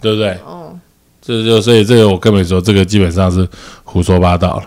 [0.00, 0.30] 对不对？
[0.46, 0.78] 哦，
[1.20, 3.46] 这就所以这个我根本说这个基本上是
[3.92, 4.62] 胡说八道了。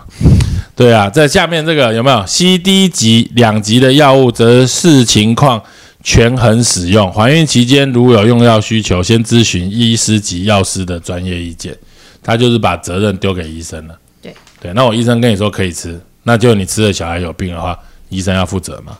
[0.76, 5.62] 对啊，在下面这个有没有 C、D 级两级的药物，则视情况
[6.02, 7.10] 权衡使用。
[7.12, 11.76] 怀孕期间如有用药需求，先咨询医师及药师的专业意见。
[12.22, 13.96] 他就是把责任丢给医生了。
[14.20, 18.98] 对对，那我医生跟你说可以吃，那就你吃的小孩有病的话，医生要负责吗？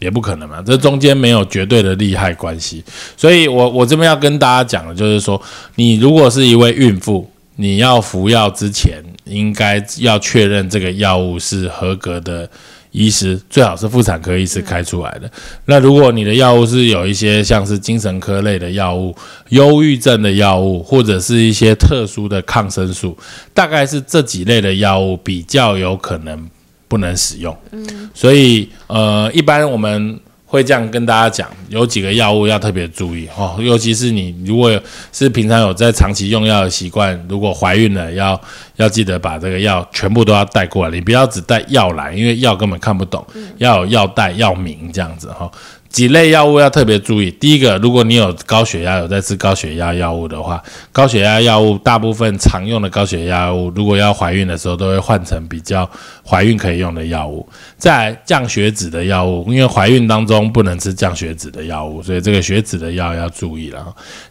[0.00, 2.82] 也不可能嘛，这中间没有绝对的利害关系。
[3.16, 5.40] 所以我我这边要跟大家讲的，就是说，
[5.76, 7.30] 你如果是一位孕妇。
[7.56, 12.48] 你要服药之前，应该要确认这个药物是合格的，
[12.90, 15.30] 医师最好是妇产科医师开出来的。
[15.64, 19.16] 那如果你的药物是有一些像是精神科类的药物、
[19.48, 23.16] 忧郁症的药物，或者是一些特殊的抗生素，
[23.52, 26.48] 大概是这几类的药物比较有可能
[26.88, 27.56] 不能使用。
[27.72, 30.20] 嗯，所以呃，一般我们。
[30.46, 34.80] 会这样跟大家讲，有几个药物要特别注意哦，尤其是你如果
[35.12, 38.40] 是平常有在长期用药的习惯，如果怀孕了，要
[38.76, 43.26] 要记得把这个药全部都要带过来，你不要只带药来，因为药根本看不懂，
[43.58, 45.50] 要有药带、药名这样子哈。
[45.96, 47.30] 几类药物要特别注意。
[47.30, 55.88] 第一个，如果你有高血压，有在吃高血压药物的话，高血压药物大部分常用的高血压药物，如果要怀孕的时候，都会换成比较
[56.22, 57.48] 怀孕可以用的药物。
[57.78, 63.82] 再降血脂的药物，因为怀孕当中不能吃降血脂的药物，所以这个血脂的药要注意了。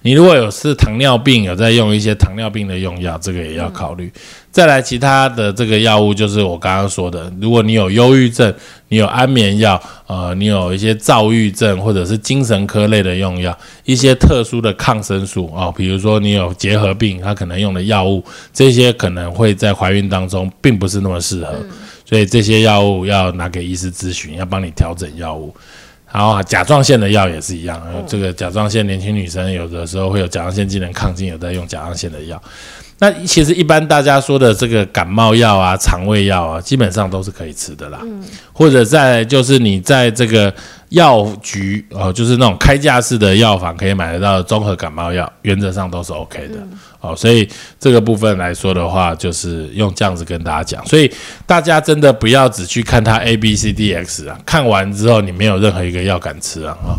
[0.04, 4.14] 你如果有是糖尿病，有在用一些糖尿病的用药，这个也要考虑。
[4.56, 8.54] 再来，其他的这个药物就是我刚刚说的，如果你有忧郁症，
[8.88, 21.54] 你有安眠药，呃，你有一些躁郁症或者是精神科类的用药，一些特殊的抗生素啊，比如说你有结核病，它可能用的药物，这些可能会在怀孕当中并不是那么适合，
[22.06, 25.54] 所以这些药物要拿给医师咨询，要帮你调整药物。
[26.14, 32.42] 然后甲状腺的药也是一样，这个甲状腺年轻女生有的时候会有甲状腺机能亢进，有在用甲状腺的药。
[33.00, 38.00] 那其实一般大家说的这个感冒药啊、肠胃药啊，基本上都是可以吃的啦。
[38.04, 40.54] 嗯，或者在就是你在这个
[40.90, 46.56] 药局哦，就是那种开架式的药房可以买得到综合感冒药，原则上都是 OK 的。
[47.02, 50.84] 哦，所以这个部分来说的话，就是用这样子跟大家讲。
[50.88, 51.12] 所以
[51.46, 56.96] 大家真的不要只去看它 A、B、C、D、X 啊，看完之后你没有任何一个药敢吃啊啊！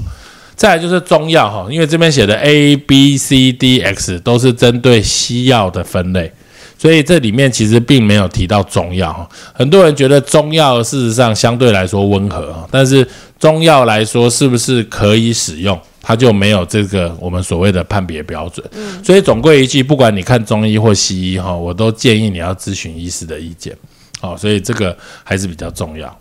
[0.56, 6.32] 再来就是中药哈，因为这边写的 A、B、C、D、X 都是针对西药的分类，
[6.78, 9.28] 所以这里面其实并没有提到中药哈。
[9.52, 13.06] 很多人觉得中药事实上相对来说温和，但是
[13.38, 18.66] 中药来说是不是可以使用，它就没有这个我们所谓的判别标准。
[19.04, 23.76] 所以总归一句，不管你看中医或西医哈，我都建议你要咨询医师的意见。
[24.22, 26.18] 好，所以这个还是比较重要。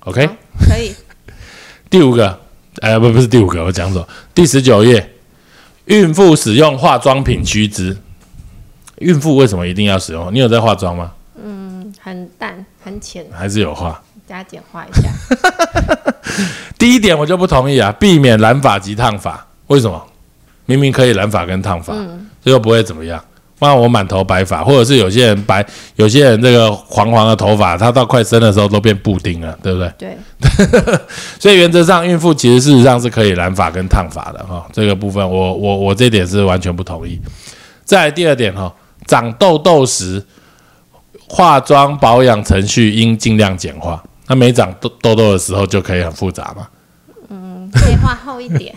[0.00, 0.26] OK，
[0.66, 0.94] 可以。
[1.90, 2.47] 第五个。
[2.80, 4.06] 哎，不，不是第五个，我讲走。
[4.34, 5.14] 第十九页，
[5.86, 7.96] 孕妇使用化妆品须知。
[8.96, 10.32] 孕妇为什么一定要使用？
[10.32, 11.12] 你有在化妆吗？
[11.42, 14.02] 嗯，很淡很浅，还是有化？
[14.28, 15.08] 加减化一下。
[16.78, 19.46] 第一点我就不同意啊，避免染发及烫发。
[19.68, 20.04] 为什么？
[20.66, 21.94] 明明可以染发跟烫发，
[22.44, 23.24] 这又不会怎么样。
[23.58, 25.66] 不然我满头白发，或者是有些人白，
[25.96, 29.92] 有些人这个黄黄的头发，他到快生的时候都变布丁了，对不对？
[29.98, 30.16] 对，
[31.40, 34.64] 所以原则上，孕妇其实事实上是可以染发跟烫发的哈。
[34.72, 37.20] 这个部分，我我我这点是完全不同意。
[37.84, 38.72] 再来第二点哈，
[39.06, 40.22] 长痘痘时，
[41.28, 44.02] 化妆保养程序应尽量简化。
[44.28, 46.68] 那没长痘痘痘的时候就可以很复杂嘛？
[47.72, 48.74] 可以画厚一点。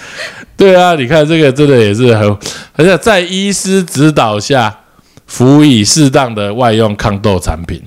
[0.56, 2.28] 对啊，你看这个真的也是很，
[2.74, 4.80] 而且在医师指导下，
[5.26, 7.82] 辅以适当的外用抗痘产品。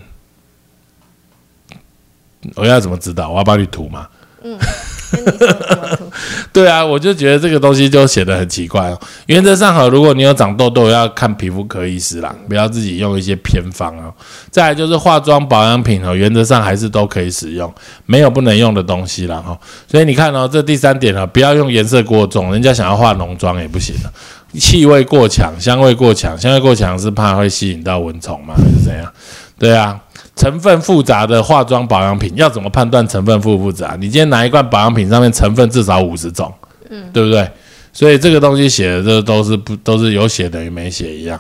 [2.56, 3.30] 我要怎么指导？
[3.30, 4.08] 我要帮你涂吗？
[4.42, 4.93] 跟你说怎么涂
[6.52, 9.00] 对啊，我就觉得这个东西就写的很奇怪哦。
[9.26, 14.14] 原则上哈，如果你有长痘痘，要看皮肤科医师啦，不要自己用一些偏方哦。
[14.52, 17.74] 再来就是化妆保养品哦，原则上还是都可以使用，
[18.06, 19.58] 没有不能用的东西啦哈。
[19.88, 24.12] 所以你看哦，这第三点哦，不要用颜色过重，人家想要化浓妆也不行的。
[24.60, 28.54] 气味过强，香味过强，香味过强是怕会吸引到蚊虫吗？
[28.56, 29.12] 还是怎样？
[29.58, 30.00] 对啊，
[30.36, 33.96] 成分复杂的化妆保养品要怎么判断成分复不复杂？
[34.00, 36.52] 你今天拿一罐保养品，上面成分至少五十种，
[36.90, 37.50] 嗯，对不对？
[37.92, 41.40] 所以这个东西写的这都是不都是有写等于没写一样。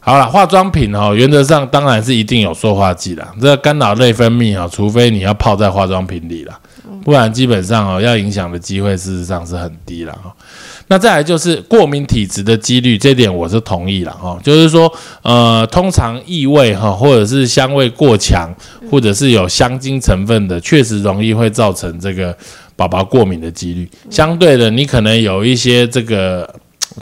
[0.00, 6.58] 好了，化妆品哦，原则上当然是一定有塑化剂啦，这个干扰内分泌啊，除非你要泡在化妆品里了，
[7.04, 10.34] 不然基本上哦，要影响的机会事实上是很低了哈。
[10.88, 14.38] 那再来就是过敏体质的几率，这点我是同意了哈。
[14.42, 14.92] 就是说，
[15.22, 18.54] 呃，通常异味哈，或者是香味过强，
[18.90, 22.36] 或者是有香精成分的，确实容易会造成这个
[22.76, 23.88] 宝宝过敏的几率。
[24.10, 26.48] 相对的，你可能有一些这个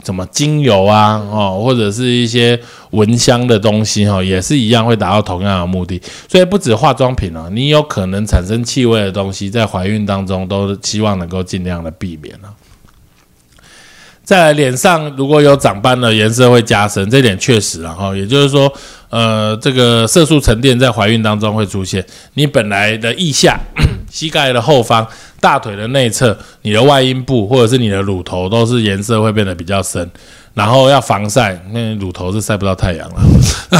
[0.05, 2.57] 什么精油啊，哦，或者是一些
[2.91, 6.01] 蚊香的东西哈，也是一样会达到同样的目的。
[6.29, 12.49] 所以不止化妆品啊，你有可能产生气味的东西，在怀孕当中都希望能够尽量的避免了。
[14.23, 18.71] 再来，脸上如果有长斑的颜色会加深，这点确实，然后也就是说，
[19.09, 22.03] 呃，这个色素沉淀在怀孕当中会出现。
[22.35, 23.59] 你本来的腋下、
[24.09, 25.05] 膝盖的后方、
[25.41, 30.09] 大腿的内侧、你的外阴部或者是你的乳头，都是颜色会变得比较深。
[30.53, 33.15] 然后要防晒，那乳头是晒不到太阳了。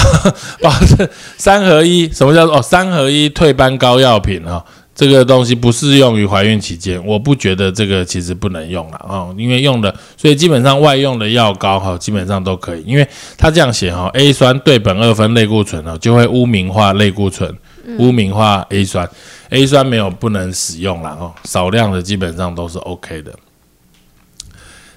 [0.60, 2.62] 保证三合一，什么叫做哦？
[2.62, 4.62] 三合一退斑膏药品啊？
[4.95, 17.51] 这个东西不适用于怀孕期间，我不觉得这个其实不能用了哦，因为用的，所以基本上外用的药膏哈，基本上都可以，因为它这样写哈，A 酸对苯二酚类固醇哦，就会污名化类固醇，
[17.97, 19.10] 污名化 A 酸
[19.49, 23.34] ，A 酸没有不能使用了哦，少量的基本上都是 OK 的。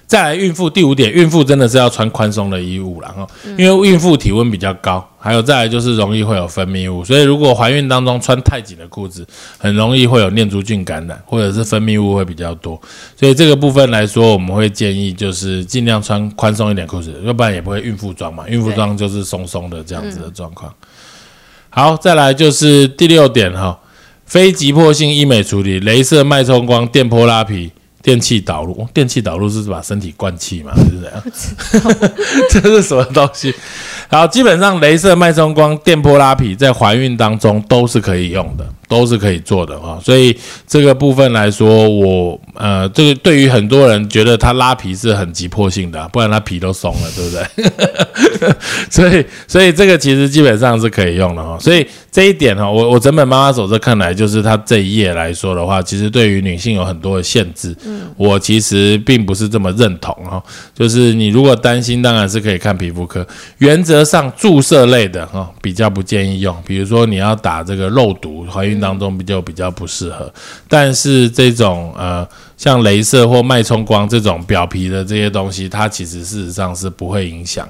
[0.07, 12.79] 再来，孕妇第五点，孕妇真的是要穿宽松的衣物了哈，因为孕妇体温比较高，还有再来就是容易会有分泌物，所以如果怀孕当中穿太紧的裤子，很容易会有念珠菌感染，或者是分泌物会比较多，
[13.19, 20.73] 所以这个部分来说，我们会建议就是尽量穿宽松一点裤子，要不然也不会孕妇装嘛，孕妇装就是松松的这样子的状况。
[21.69, 23.77] 好，再来就是第六点哈，
[24.25, 27.73] 非急迫性医美处理，镭射脉冲光、电波拉皮。
[28.07, 31.21] 电气导入，哦电气导入是把身体灌气嘛，是这样？
[32.49, 33.53] 这是什么东西？
[34.09, 39.99] 然后基本上，镭射脉冲光、电波拉皮在怀孕当中都是可以用的，都是可以做的哈。
[40.03, 47.47] 所以这个部分来说，我呃，这个对于很多人觉得他拉皮是很急迫性的啊、不然他皮都松了，对不对？
[48.89, 51.57] 所以，所以这个其实基本上是可以用的哈。
[51.59, 57.75] 所以这一点哈，我我整本妈妈手册看来，就是它这一页来说的话，其实对于女性有很多的限制。
[57.85, 60.41] 嗯我其实并不是这么认同哈。
[60.73, 63.25] 就是你如果担心，当然是可以看皮肤科。
[63.59, 70.31] 原则上，注射类的哈比较不建议用，比如说你要打这个肉毒，怀孕当中比较比较不适合。
[70.67, 77.67] 但是这种呃，像镭射或脉冲光这种表皮的这些东西，它其实事实上是不会影响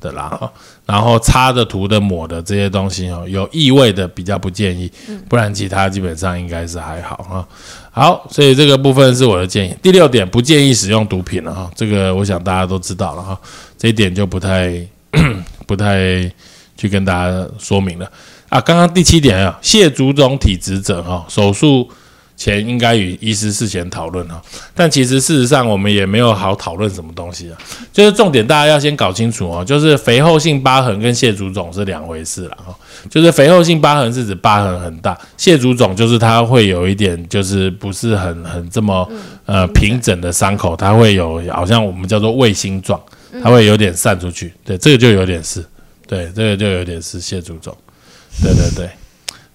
[0.00, 0.28] 的啦。
[0.28, 0.52] 哈
[0.86, 4.90] 然后擦的、涂的、抹的这些东西哦，有异味的比较不建议，
[5.28, 7.48] 不然其他基本上应该是还好哈。
[7.90, 9.76] 好，所以这个部分是我的建议。
[9.82, 13.38] 第六点，不建议使用毒品了哈，这个我想大家都知道了哈，
[13.76, 14.82] 这一点就不太
[15.66, 16.32] 不太
[16.74, 18.10] 去跟大家说明了
[18.48, 18.60] 啊。
[18.60, 21.88] 刚刚第七点啊，蟹足肿体质者哈，手术
[22.36, 24.40] 前应该与医师事前讨论哈。
[24.74, 27.58] 但其实事实上我们也没有好讨论什么东西啊，
[27.92, 32.74] 就是重点大家要先搞清楚哦，就是肥厚性疤痕跟蟹足肿是两回事了哈。
[33.10, 39.08] 就是肥厚性疤痕是指疤痕很大，蟹足肿就是它会有一点就是不是很很这么
[39.46, 43.00] 呃平整的伤口，它会有好像我们叫做卫星状
[43.42, 44.52] 它会有点散出去。
[44.64, 45.64] 对，这个就有点是，
[46.06, 47.76] 对，这个就有点是谢足总。
[48.42, 48.90] 对对对，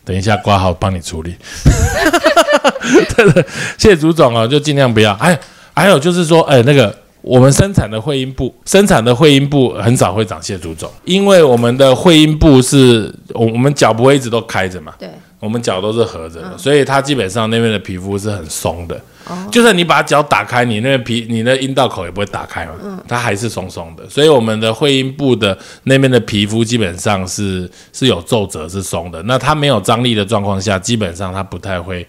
[0.05, 1.35] 等一下挂号帮你处理。
[3.15, 3.45] 对对，
[3.77, 5.13] 谢祖总哦，就尽量不要。
[5.13, 5.39] 哎，
[5.73, 15.09] 还有就是说，哎，那个我们生产的会阴部，生产的会阴部很少会长谢组长，因为我们的会阴部是我我们脚不会一直都开着嘛，对，
[15.43, 18.95] 我们脚都是合着的，所以它基本上那边的皮肤是很松的。
[19.27, 24.07] 哦就算你把脚打开，你那个皮，你的阴道口也不会打开嘛，它还是松松的。
[24.09, 29.21] 所以我们的会阴部的那边的皮肤基本上是是有皱褶，是松的。
[29.23, 32.07] 那它没有张力的状况下，基本上它不太会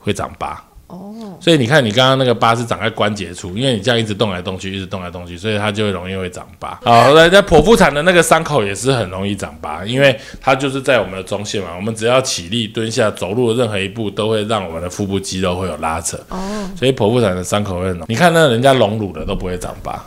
[0.00, 0.60] 会长疤。
[0.94, 6.78] 哦，所以你看，你刚刚那个疤是长在关节处，因为你这样一直动来动去，一直动来动去，所以它就会容易会长疤。
[6.84, 11.70] 好，那在剖腹产的那个伤口也是很容易长疤，因为它就是在我们的中线嘛。
[11.74, 16.16] 我们只要起立、蹲下、走路的任何一步，都会让我们的腹部肌肉会有拉扯。
[16.28, 18.06] 哦，所以剖腹产的伤口会很浓。
[18.08, 20.04] 你看那人家隆乳的都不会长疤，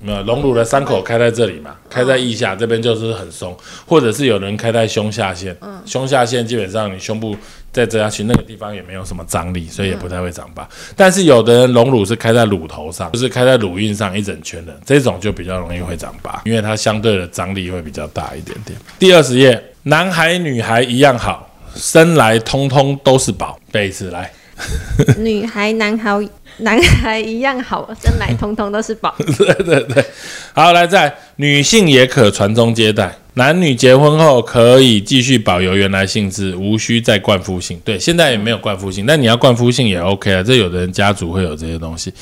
[0.00, 7.36] 没有隆乳的伤口开在这里嘛，开在腋下这边就是很松，或者是有人开在胸下线，胸下线基本上你胸部
[7.72, 10.68] 再折下去那个地方也没有什么张力，所以也不太会长疤。
[10.94, 18.78] 但是有的人隆乳是开在乳头上，就是开在乳晕上一整圈的，这种就比较容易会长疤，因为它相对的张力会比较大一点点。
[18.98, 23.58] 第二十页，男孩女孩一样好，生来通通都是宝。
[23.72, 24.30] 背一次来。
[25.18, 26.28] 女孩、男孩、
[26.58, 29.14] 男孩一样好，生来通通都是宝。
[29.38, 30.04] 对对对，
[30.52, 37.80] 好，来在女性也可传宗接代，男女结婚后可以继续保留原来性质，无需再冠夫姓。
[37.84, 40.42] 对，现在也没有冠夫姓，但你要冠夫姓也 OK 啊。
[40.42, 42.12] 这有的人家族会有这些东西，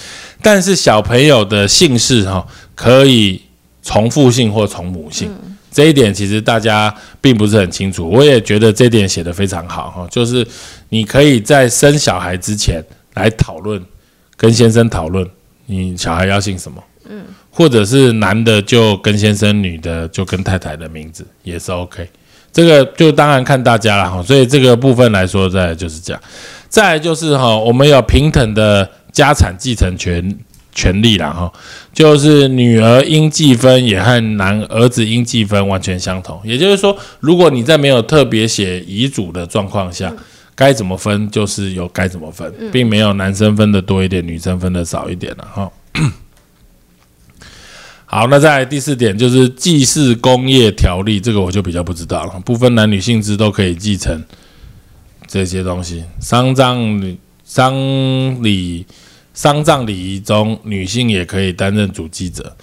[0.43, 3.41] 但是小朋友的姓氏哈、可以
[3.82, 5.30] 重复姓或从母姓。
[5.76, 10.46] 这一点其实大家并不是很清楚，我也觉得这点写得非常好哈，就是
[10.88, 13.78] 你可以在生小孩之前来讨论，
[14.38, 15.28] 跟先生讨论
[15.66, 22.08] 你小孩要姓什么，嗯或者是男的就跟先生，女的就跟太太的名字也是 OK。
[22.50, 26.22] 这个就当然看大家了哈，所以这个部分来说，再就是这样。
[26.70, 30.34] 再来就是哈，我们有平等的家产继承权
[30.76, 31.50] 权利啦哈，
[31.90, 36.38] 就是女儿应计分也和男儿子应计分完全相同。
[36.44, 40.14] 也就是说，如果你在没有特别写遗嘱的状况下，
[40.54, 45.72] 该怎么分就是有该怎么分，并没有男生分的多一点，女生分的少一点了哈。
[48.04, 52.40] 好，那在第四点就是祭祀工业条例，这个我就比较不知道了。
[52.44, 54.22] 不分男女性质都可以继承
[55.26, 56.04] 这些东西。
[56.20, 57.74] 丧葬礼、丧
[58.44, 58.86] 礼、
[59.37, 62.57] 丧葬礼仪中，女性也可以担任主祭者。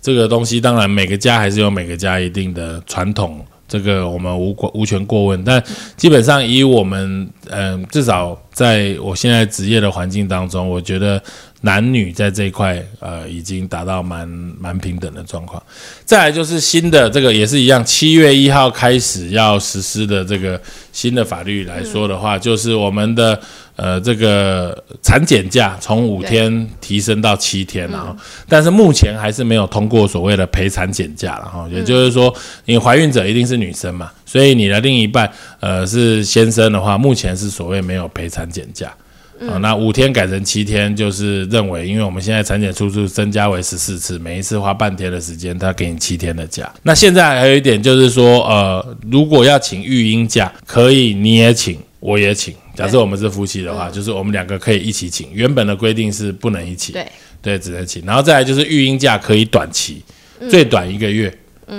[0.00, 5.42] 这个东西当然每个家还是有每个家一定的传统，这个我们无无权过问。
[5.42, 5.62] 但
[5.96, 11.20] 基本上以我们嗯、至少在我现在职业的环境当中，我觉得
[11.62, 14.28] 男女在这一块呃已经达到蛮
[14.60, 15.62] 蛮平等的状况。
[16.04, 20.60] 再来就是新的这个也是一样，七月一号开始要实施的这个
[20.92, 23.38] 新的法律来说的话，就是我们的
[23.74, 28.16] 呃这个产检假从五天提升到七天然后，
[28.48, 32.32] 但是目前还是没有通过所谓的陪产检假了哈，也就是说，
[32.66, 35.28] 你怀孕者一定是女生嘛，所以你的另一半
[35.60, 38.94] 呃是先生的话，目前是所谓没有陪产检假。
[39.46, 46.72] 啊、那五天改成七天，就是认为，因为我们现在产检次数增加为十四次，每一次花半天的时间，他给你七天的假。
[46.82, 52.54] 那现在还有一点就是说，呃，如果要请育婴假，可以你也请，我也请。
[52.74, 55.28] 假设我们是夫妻的话，就是我们两个可以一起请。
[55.32, 57.06] 原本的规定是不能一起，对，
[57.42, 58.04] 对，只能请。
[58.04, 60.02] 然后再来就是育婴假可以短期，
[60.48, 61.32] 最短一个月。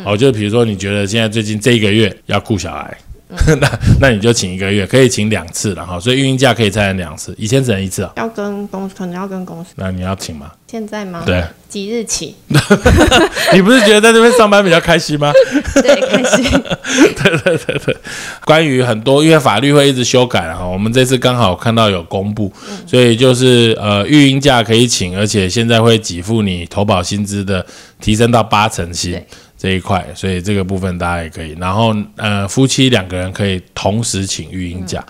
[0.05, 2.95] 哦，就比如说你觉得现在最近这一个月要顾小孩，
[3.61, 5.99] 那那你就请一个月，可以请两次了哈。
[5.99, 8.11] 所以育婴假可以再两次，以前只能一次哦。
[8.15, 10.51] 要跟公可能要跟公司，那你要请吗？
[10.65, 11.21] 现在吗？
[11.25, 12.35] 对，即日起，
[13.53, 15.31] 你不是觉得在这边上班比较开心吗？
[15.81, 17.97] 对，开心对对对对，
[18.45, 22.51] 关于很多，因为法律会一直修改了哈，我们这次刚好看到有公布，
[22.87, 27.65] 所以就是呃，育婴假可以请，而且现在会给付你投保薪资的，
[28.01, 29.25] 提升到八成薪对
[29.59, 31.51] 这一块，所以这个部分大家也可以。
[31.59, 35.05] 然后呃，夫妻两个人可以同时请育婴假。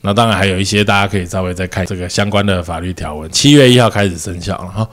[0.00, 4.88] 那当然还有一些大家可以稍微再看这个相关的法律条文，七月一号开始生效了哈。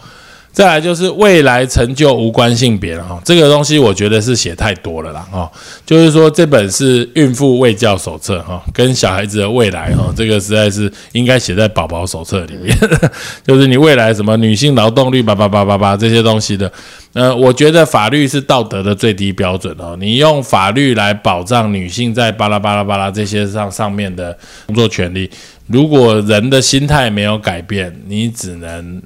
[0.58, 5.48] 再来就是未来成就无关性别了哈，这个东西我觉得是写太多了啦哈。
[5.86, 12.76] 就是说这本是孕妇卫教手册哈，跟小孩子的未来哈，这个实在是应该写在宝宝手册里面。
[13.46, 16.72] 就是你未来什么女性劳动率叭叭叭叭叭这些东西的，
[17.14, 19.96] 呃，我觉得法律是道德的最低标准哦。
[20.00, 24.36] 你用法律来保障女性在巴拉巴拉巴拉这些上上面的
[24.66, 25.30] 工作权利，
[25.68, 29.00] 如果人的心态没有改变，你只能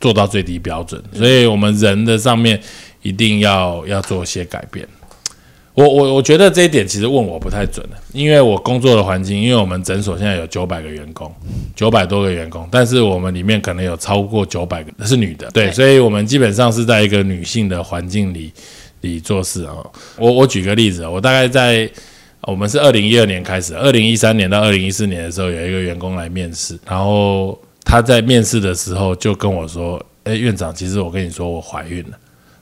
[0.00, 1.02] 做到最低标准。
[1.12, 2.60] 所以，我们人的上面
[3.02, 4.86] 一定要要做些改变。
[5.72, 11.32] 我我我觉得这一点其实问我不太准的，因为我工作的环境，因为我们诊所现在有九百个员工，
[11.76, 18.52] 九百多个员工，但是我们里面可能有超过九百个是女的，对，所以我们基本上是在一个女性的环境里
[19.02, 19.72] 里做事啊。
[20.18, 21.88] 我我举个例子啊，我大概在
[22.42, 27.58] 我们是二零一二年开始，二零一三年到二零一四年的时候，有一个员工来面试，然后
[27.90, 32.16] 他在面试的时候就跟我说：“哎，院长，其实我跟你说我怀孕了。”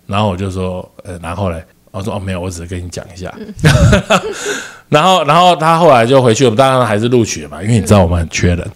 [0.09, 1.63] 然后我就说：“呃，然后嘞？”
[1.93, 3.31] 我说：“哦，没有，我只是跟你讲一下。
[4.89, 8.71] 然后，然后他后来就回去，我们当然还是录取了嘛，因为你知道我们很缺人，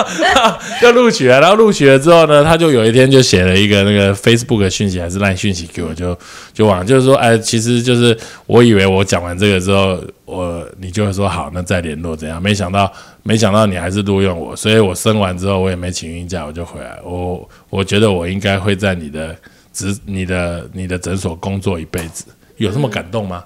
[0.80, 1.38] 就录取了。
[1.38, 6.16] 然后录取了之后呢，他就有一天就写了一个那个 Facebook 的讯息还是 Line 讯息给我，就
[6.54, 8.16] 就往就是说，哎，其实就是
[8.46, 12.40] 我以为我讲完这个之后，我你就会说好，那再联络怎样？
[12.40, 12.90] 没想到，
[13.26, 17.00] 没想到你还是录用我，所以我生完之后我也没请孕假，我就回来。
[17.02, 19.34] 我我觉得我应该会在你的
[19.72, 22.26] 职、你的、你的诊所工作一辈子，
[22.58, 23.42] 有这么感动吗？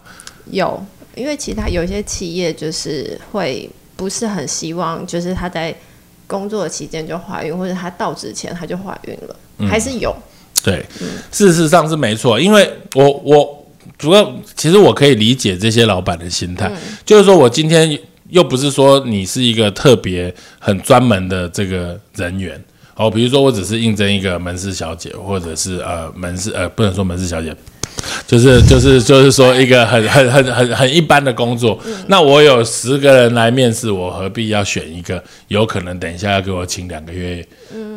[0.51, 5.73] 有，因为其他有一些企业就是会不是很希望，就是他在
[6.27, 10.15] 工作期间就怀孕，或者他到职前他就怀孕了，嗯还是有。
[10.65, 10.85] 对，
[11.31, 13.67] 事实上是没错，因为我我
[13.97, 16.69] 主要其实我可以理解这些老板的心态，
[17.07, 17.97] 就是说我今天
[18.29, 22.63] 又不是说你是一个特别很专门的这个人员。
[22.95, 27.55] 哦，比如说我只是应征一个门市小姐，或者是呃门市呃不能说门市小姐，
[28.27, 31.79] 就是就是就是说一个很很很很很一般的工作。
[32.09, 37.47] 那我有十个人来面试，我何必要选一个有可能等一下要给我请两个月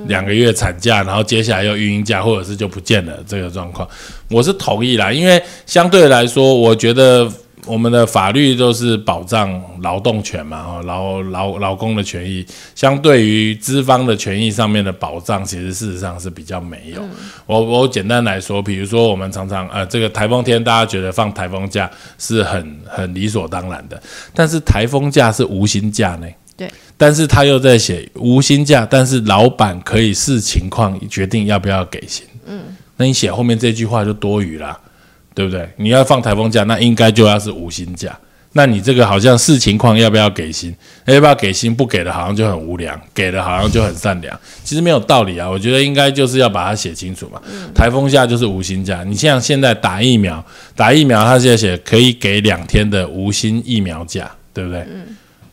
[0.05, 3.89] 两个月产假，然后接下来又孕婴假，或者是就不见了这个状况，
[4.29, 7.27] 我是同意啦，因为相对来说，我觉得
[7.65, 12.45] 我们的法律都是保障劳动权嘛，哦，劳劳劳工的权益，
[12.75, 17.01] 相对于资方的权益上面的保障，其实事实上是比较没有。
[17.45, 24.01] 我我简单来说，比如说我们常常呃，这个台风天大家觉得放台风假是很很理所当然的，
[24.33, 26.27] 但是台风假是无薪假呢。
[26.57, 32.25] 对，但是他又在写无薪假，但是老板可以视情况决定要不要给薪。
[32.45, 32.59] 嗯，
[32.97, 34.79] 那你写后面这句话就多余啦，
[35.33, 35.69] 对不对？
[35.77, 38.17] 你要放台风假，那应该就要是无薪假。
[38.53, 40.75] 那你这个好像视情况要不要给薪，
[41.05, 41.73] 要不要给薪？
[41.73, 44.37] 不给的好像就很无良，给的好像就很善良。
[44.61, 47.41] 其实没有道理啊，我觉得应该就是要把它写清楚嘛。
[47.73, 50.43] 台风假就是无薪假，你像现在打疫苗，
[50.75, 54.85] 打疫苗他现在写可以给两天的无薪疫苗假，对不对？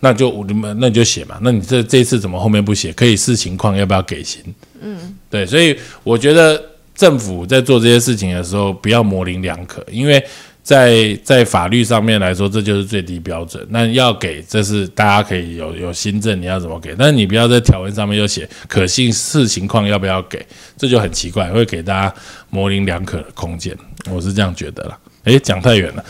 [0.01, 1.39] 那就你们那你就写嘛。
[1.41, 2.93] 那你这这次怎么后面不写？
[2.93, 4.43] 可以视情况要不要给薪？
[4.81, 6.61] 嗯，对，所以我觉得
[6.99, 10.20] 政府在做这些事情的时候，不要模棱两可，因为
[10.64, 13.64] 在在法律上面来说，这就是最低标准。
[13.70, 16.96] 那要给，这是大家可以有有新政，你要怎么给？
[16.99, 20.44] 但是你不要在条文上面又写可信视情况要不要给，
[20.76, 22.12] 这就很奇怪，会给大家
[22.51, 23.72] 模棱两可的空间。
[24.11, 24.99] 我是这样觉得啦。
[25.22, 26.05] 诶，讲太远了。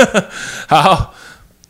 [0.68, 1.14] 好。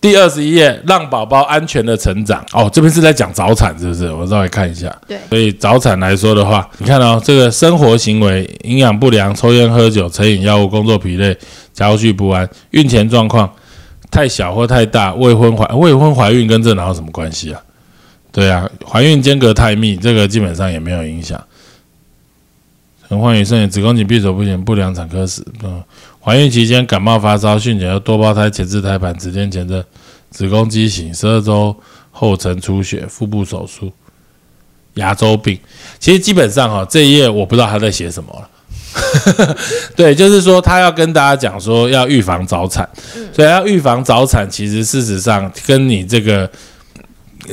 [0.01, 2.45] 第二十一页，让宝宝安全的成长。
[2.53, 4.13] 哦，这边是在讲早产，是不是？
[4.13, 4.97] 我稍微看一下。
[5.09, 11.37] 对所以早产来说的话，你看哦，这个生活行为、营养不良、抽烟喝酒、成瘾药物、工作疲累、
[11.73, 13.53] 家务不安、孕前状况
[14.11, 17.61] 太小或太大、未婚怀 未婚怀孕跟这哪有什么关系啊？
[18.31, 21.43] 对啊，怀孕间隔太密，这个基本上也没有影响。
[23.09, 25.83] 陈焕宇生子宫颈闭锁不全、不良产科史，嗯，
[26.29, 29.83] 怀孕期间感冒发烧、酗酒、多胞胎、前置胎盘、子痫前症、
[30.29, 31.75] 子宫畸形、十二周
[32.11, 33.91] 后程出血、腹部手术、
[34.97, 35.59] 牙周病。
[35.99, 39.57] 其实基本上哈，这一页我不知道他在写什么了。
[39.97, 42.87] 对，就是说他要跟大家讲说要预防早产，
[43.33, 46.47] 所以要预防早产，其实事实上跟你这个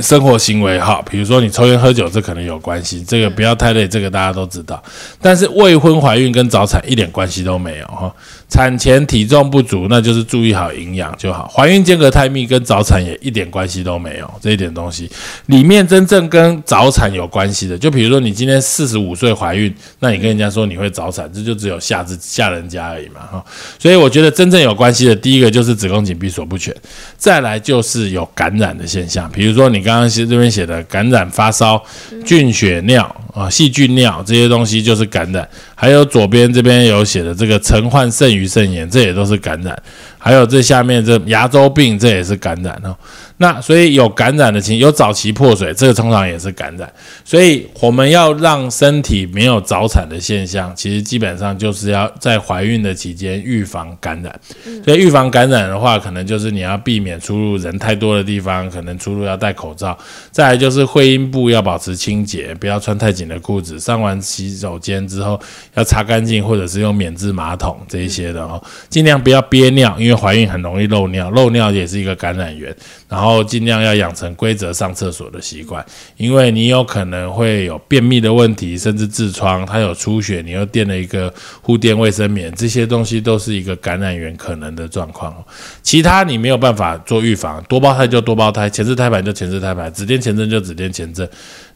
[0.01, 3.03] 生活行为哈，比如说你抽烟喝酒，这可能有关系。
[3.03, 4.81] 这个不要太累，这个大家都知道。
[5.21, 8.13] 但是未婚怀孕跟早产一点关系都没有哈。
[8.47, 11.47] 产前体重不足，那就是注意好营养就好。
[11.47, 15.09] 怀孕间隔太密跟早产也一点关系都没有，这一点东西
[15.47, 23.43] 里面真正跟早产有关系的，就比如说你今天四十五岁怀孕，那你跟人家说你会早产，这就只有吓自吓人家而已嘛哈。
[23.79, 26.73] 所以我觉得真正有关系的，第一个就是子宫颈闭锁不全，
[27.17, 31.81] 再来就是有感染的现象，比如说你刚刚写这边写的感染发烧、
[32.25, 39.77] 菌血尿啊、细菌尿这些东西就是感染，还有左边这边有写的这个曾患肾盂肾炎，这也都是感染，
[40.17, 42.95] 还有这下面这牙周病这也是感染哦。
[43.38, 46.91] 那所以有感染的情，有早期破水，这个通常也是感染。
[47.23, 54.39] 所以我们要让身体没有早产的现象，其实基本上就是要在怀孕的期间预防感染。
[54.86, 59.97] 所以预防感染的话，可能就是你要避免出入人太多的地方，可能出入要戴口罩。
[60.31, 63.77] 再来就是会阴部要保持清洁，不要穿太紧的裤子。
[63.79, 65.38] 上完洗手间之后
[65.73, 68.63] 要擦干净，或者是用免治马桶这一些的哦。
[68.89, 72.73] 尽量不要憋尿，因为怀孕很容易漏尿，漏尿也是一个感染源。
[73.07, 75.86] 然后尽量要养成规则上厕所的习惯，
[76.17, 85.34] 因为你有可能会有便秘的问题，甚至痔疮，它有出血，你又垫了一个护垫卫生棉，这些东西都是一个感染源可能的状况。
[85.82, 91.28] 其他你没有办法做预防，多胞胎就多胞胎，前置胎盘就前置胎盘，子垫前症就子垫前症，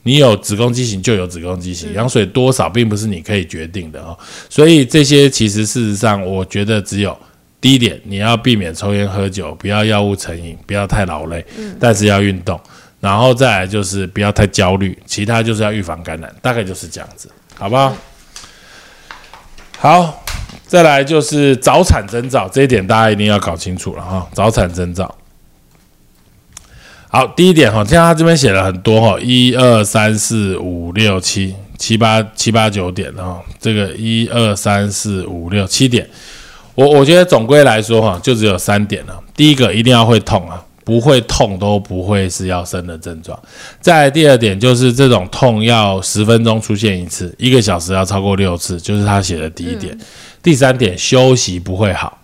[0.03, 4.17] 你有子宫畸形就有子宫畸形，羊水多少并不是你可以决定的哦。
[4.49, 7.17] 所以这些其实事实上，我觉得只有。
[7.61, 11.45] 第一点，你要避免抽烟喝酒，不要药物成瘾，不要太劳累，
[11.79, 12.59] 但是要运动。
[13.01, 17.95] 然后再来就是不要太焦虑，其他就是要预防感染，大概就是这样子，好不好？
[19.77, 20.23] 好，
[20.65, 24.27] 再来就是早产征兆，这一点大家一定要搞清楚了哈。
[24.33, 25.13] 早产征兆，
[27.09, 36.09] 好，第一点哈，像他这边写了很多哈，一二三四五六七七八七八九点哈，这个一二三四五六七点。
[36.79, 39.19] 我我觉得总归来说哈，就只有三点了。
[39.35, 43.37] 第一个一定要会痛啊，不会痛都不会是要生的症状。
[43.81, 49.97] 再第二点就是这种痛要十分钟出现一次，一个小时要超过六次，就是他写的第一点。
[50.41, 52.17] 第三点休息不会好，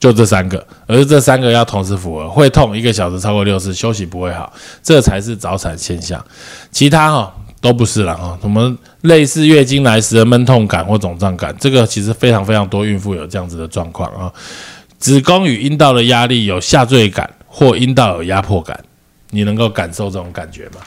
[0.00, 6.24] 就这三个，而这三个要同时符合，会痛一个小时超过六次，休息不会好，这才是早产现象。
[6.72, 7.32] 其他哈。
[7.60, 14.32] 都不是了啊，什么类似月经来时的闷痛感或肿胀感，这个其实非常非常多孕妇有这样子的状况啊。
[14.98, 18.78] 子宫与阴道的压力有下坠感或阴道有压迫感，
[19.30, 20.80] 你能够感受这种感觉吗？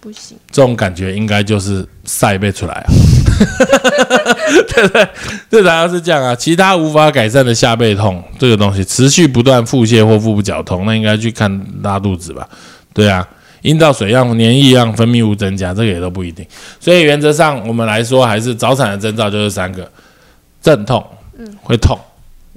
[0.00, 2.88] 不行，这种感觉应该就是晒背出来啊，
[4.66, 5.08] 对不对？
[5.50, 6.34] 这当然是这样啊。
[6.34, 12.48] 其他无法改善的下背痛，这个东西持续不断腹泻或腹部绞痛，那应该去看拉肚子吧？
[12.94, 13.26] 对啊。
[13.62, 16.46] 阴道水样、黏液样、分泌物增加，这个也都不一定。
[16.78, 19.90] 所以原则上，我们来说，还是早产的征兆就是三个：
[20.62, 21.04] 阵痛，
[21.38, 21.98] 嗯，会痛，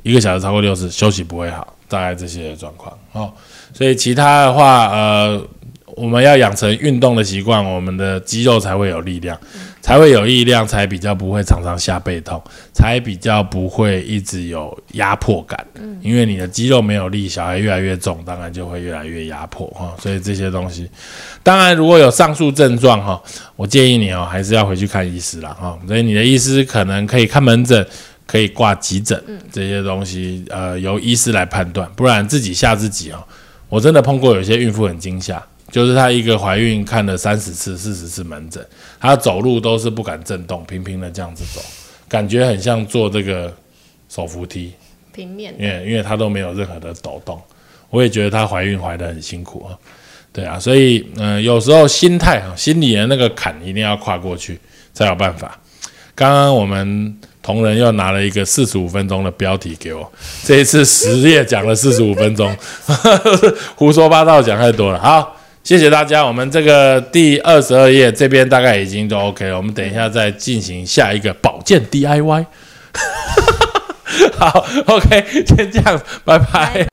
[0.03, 2.97] 一个小时超过六次，休息不会好，大概这些状况。
[3.11, 3.31] 哦，
[3.73, 5.47] 所以其他的话，呃。
[5.95, 9.39] 我们要养成运动的习惯，我们的肌肉才会有力量，
[9.83, 15.59] 才会有力量，才比较不会常常下背痛，才比较不会一直有压迫感。
[15.75, 19.93] 嗯，因为你的肌肉没有力，小孩越来越重，当然就会越来越压迫哈。
[20.01, 20.89] 所以这些东西，
[21.43, 23.21] 当然如果有上述症状哈，
[23.57, 25.77] 我建议你哦，还是要回去看医师了哈。
[25.85, 27.85] 所以你的医师可能可以看门诊，
[28.25, 29.21] 可以挂急诊，
[29.51, 33.21] 这些东西呃由医师来判断，不然自己吓自己哦。
[33.67, 35.43] 我真的碰过有些孕妇很惊吓。
[35.73, 38.63] 就是她一个怀孕看了三十次、四十次门诊，
[38.99, 41.59] 她走路都是不敢震动，平平的这样子走，
[42.07, 43.51] 感觉很像坐这个
[44.07, 44.71] 手扶梯，
[45.11, 47.41] 平面，因为因为她都没有任何的抖动。
[47.89, 49.73] 我也觉得她怀孕怀得很辛苦啊，
[50.31, 54.59] 对啊，所以嗯，有时候心态啊，心里的那个坎一定要跨过去
[54.93, 55.59] 才有办法。
[56.13, 60.13] 刚刚我们同仁又拿了一个四十五分钟的标题给我，
[60.45, 62.55] 这一次十页讲了四十五分钟，
[63.75, 65.35] 胡说八道讲太多了，好。
[65.63, 72.45] 谢谢大家，我们这个第二十二页这边大概已经都 OK 了，我们等一下再进行下一个保健 DIY。
[74.37, 76.85] 好，OK，先这样，拜拜。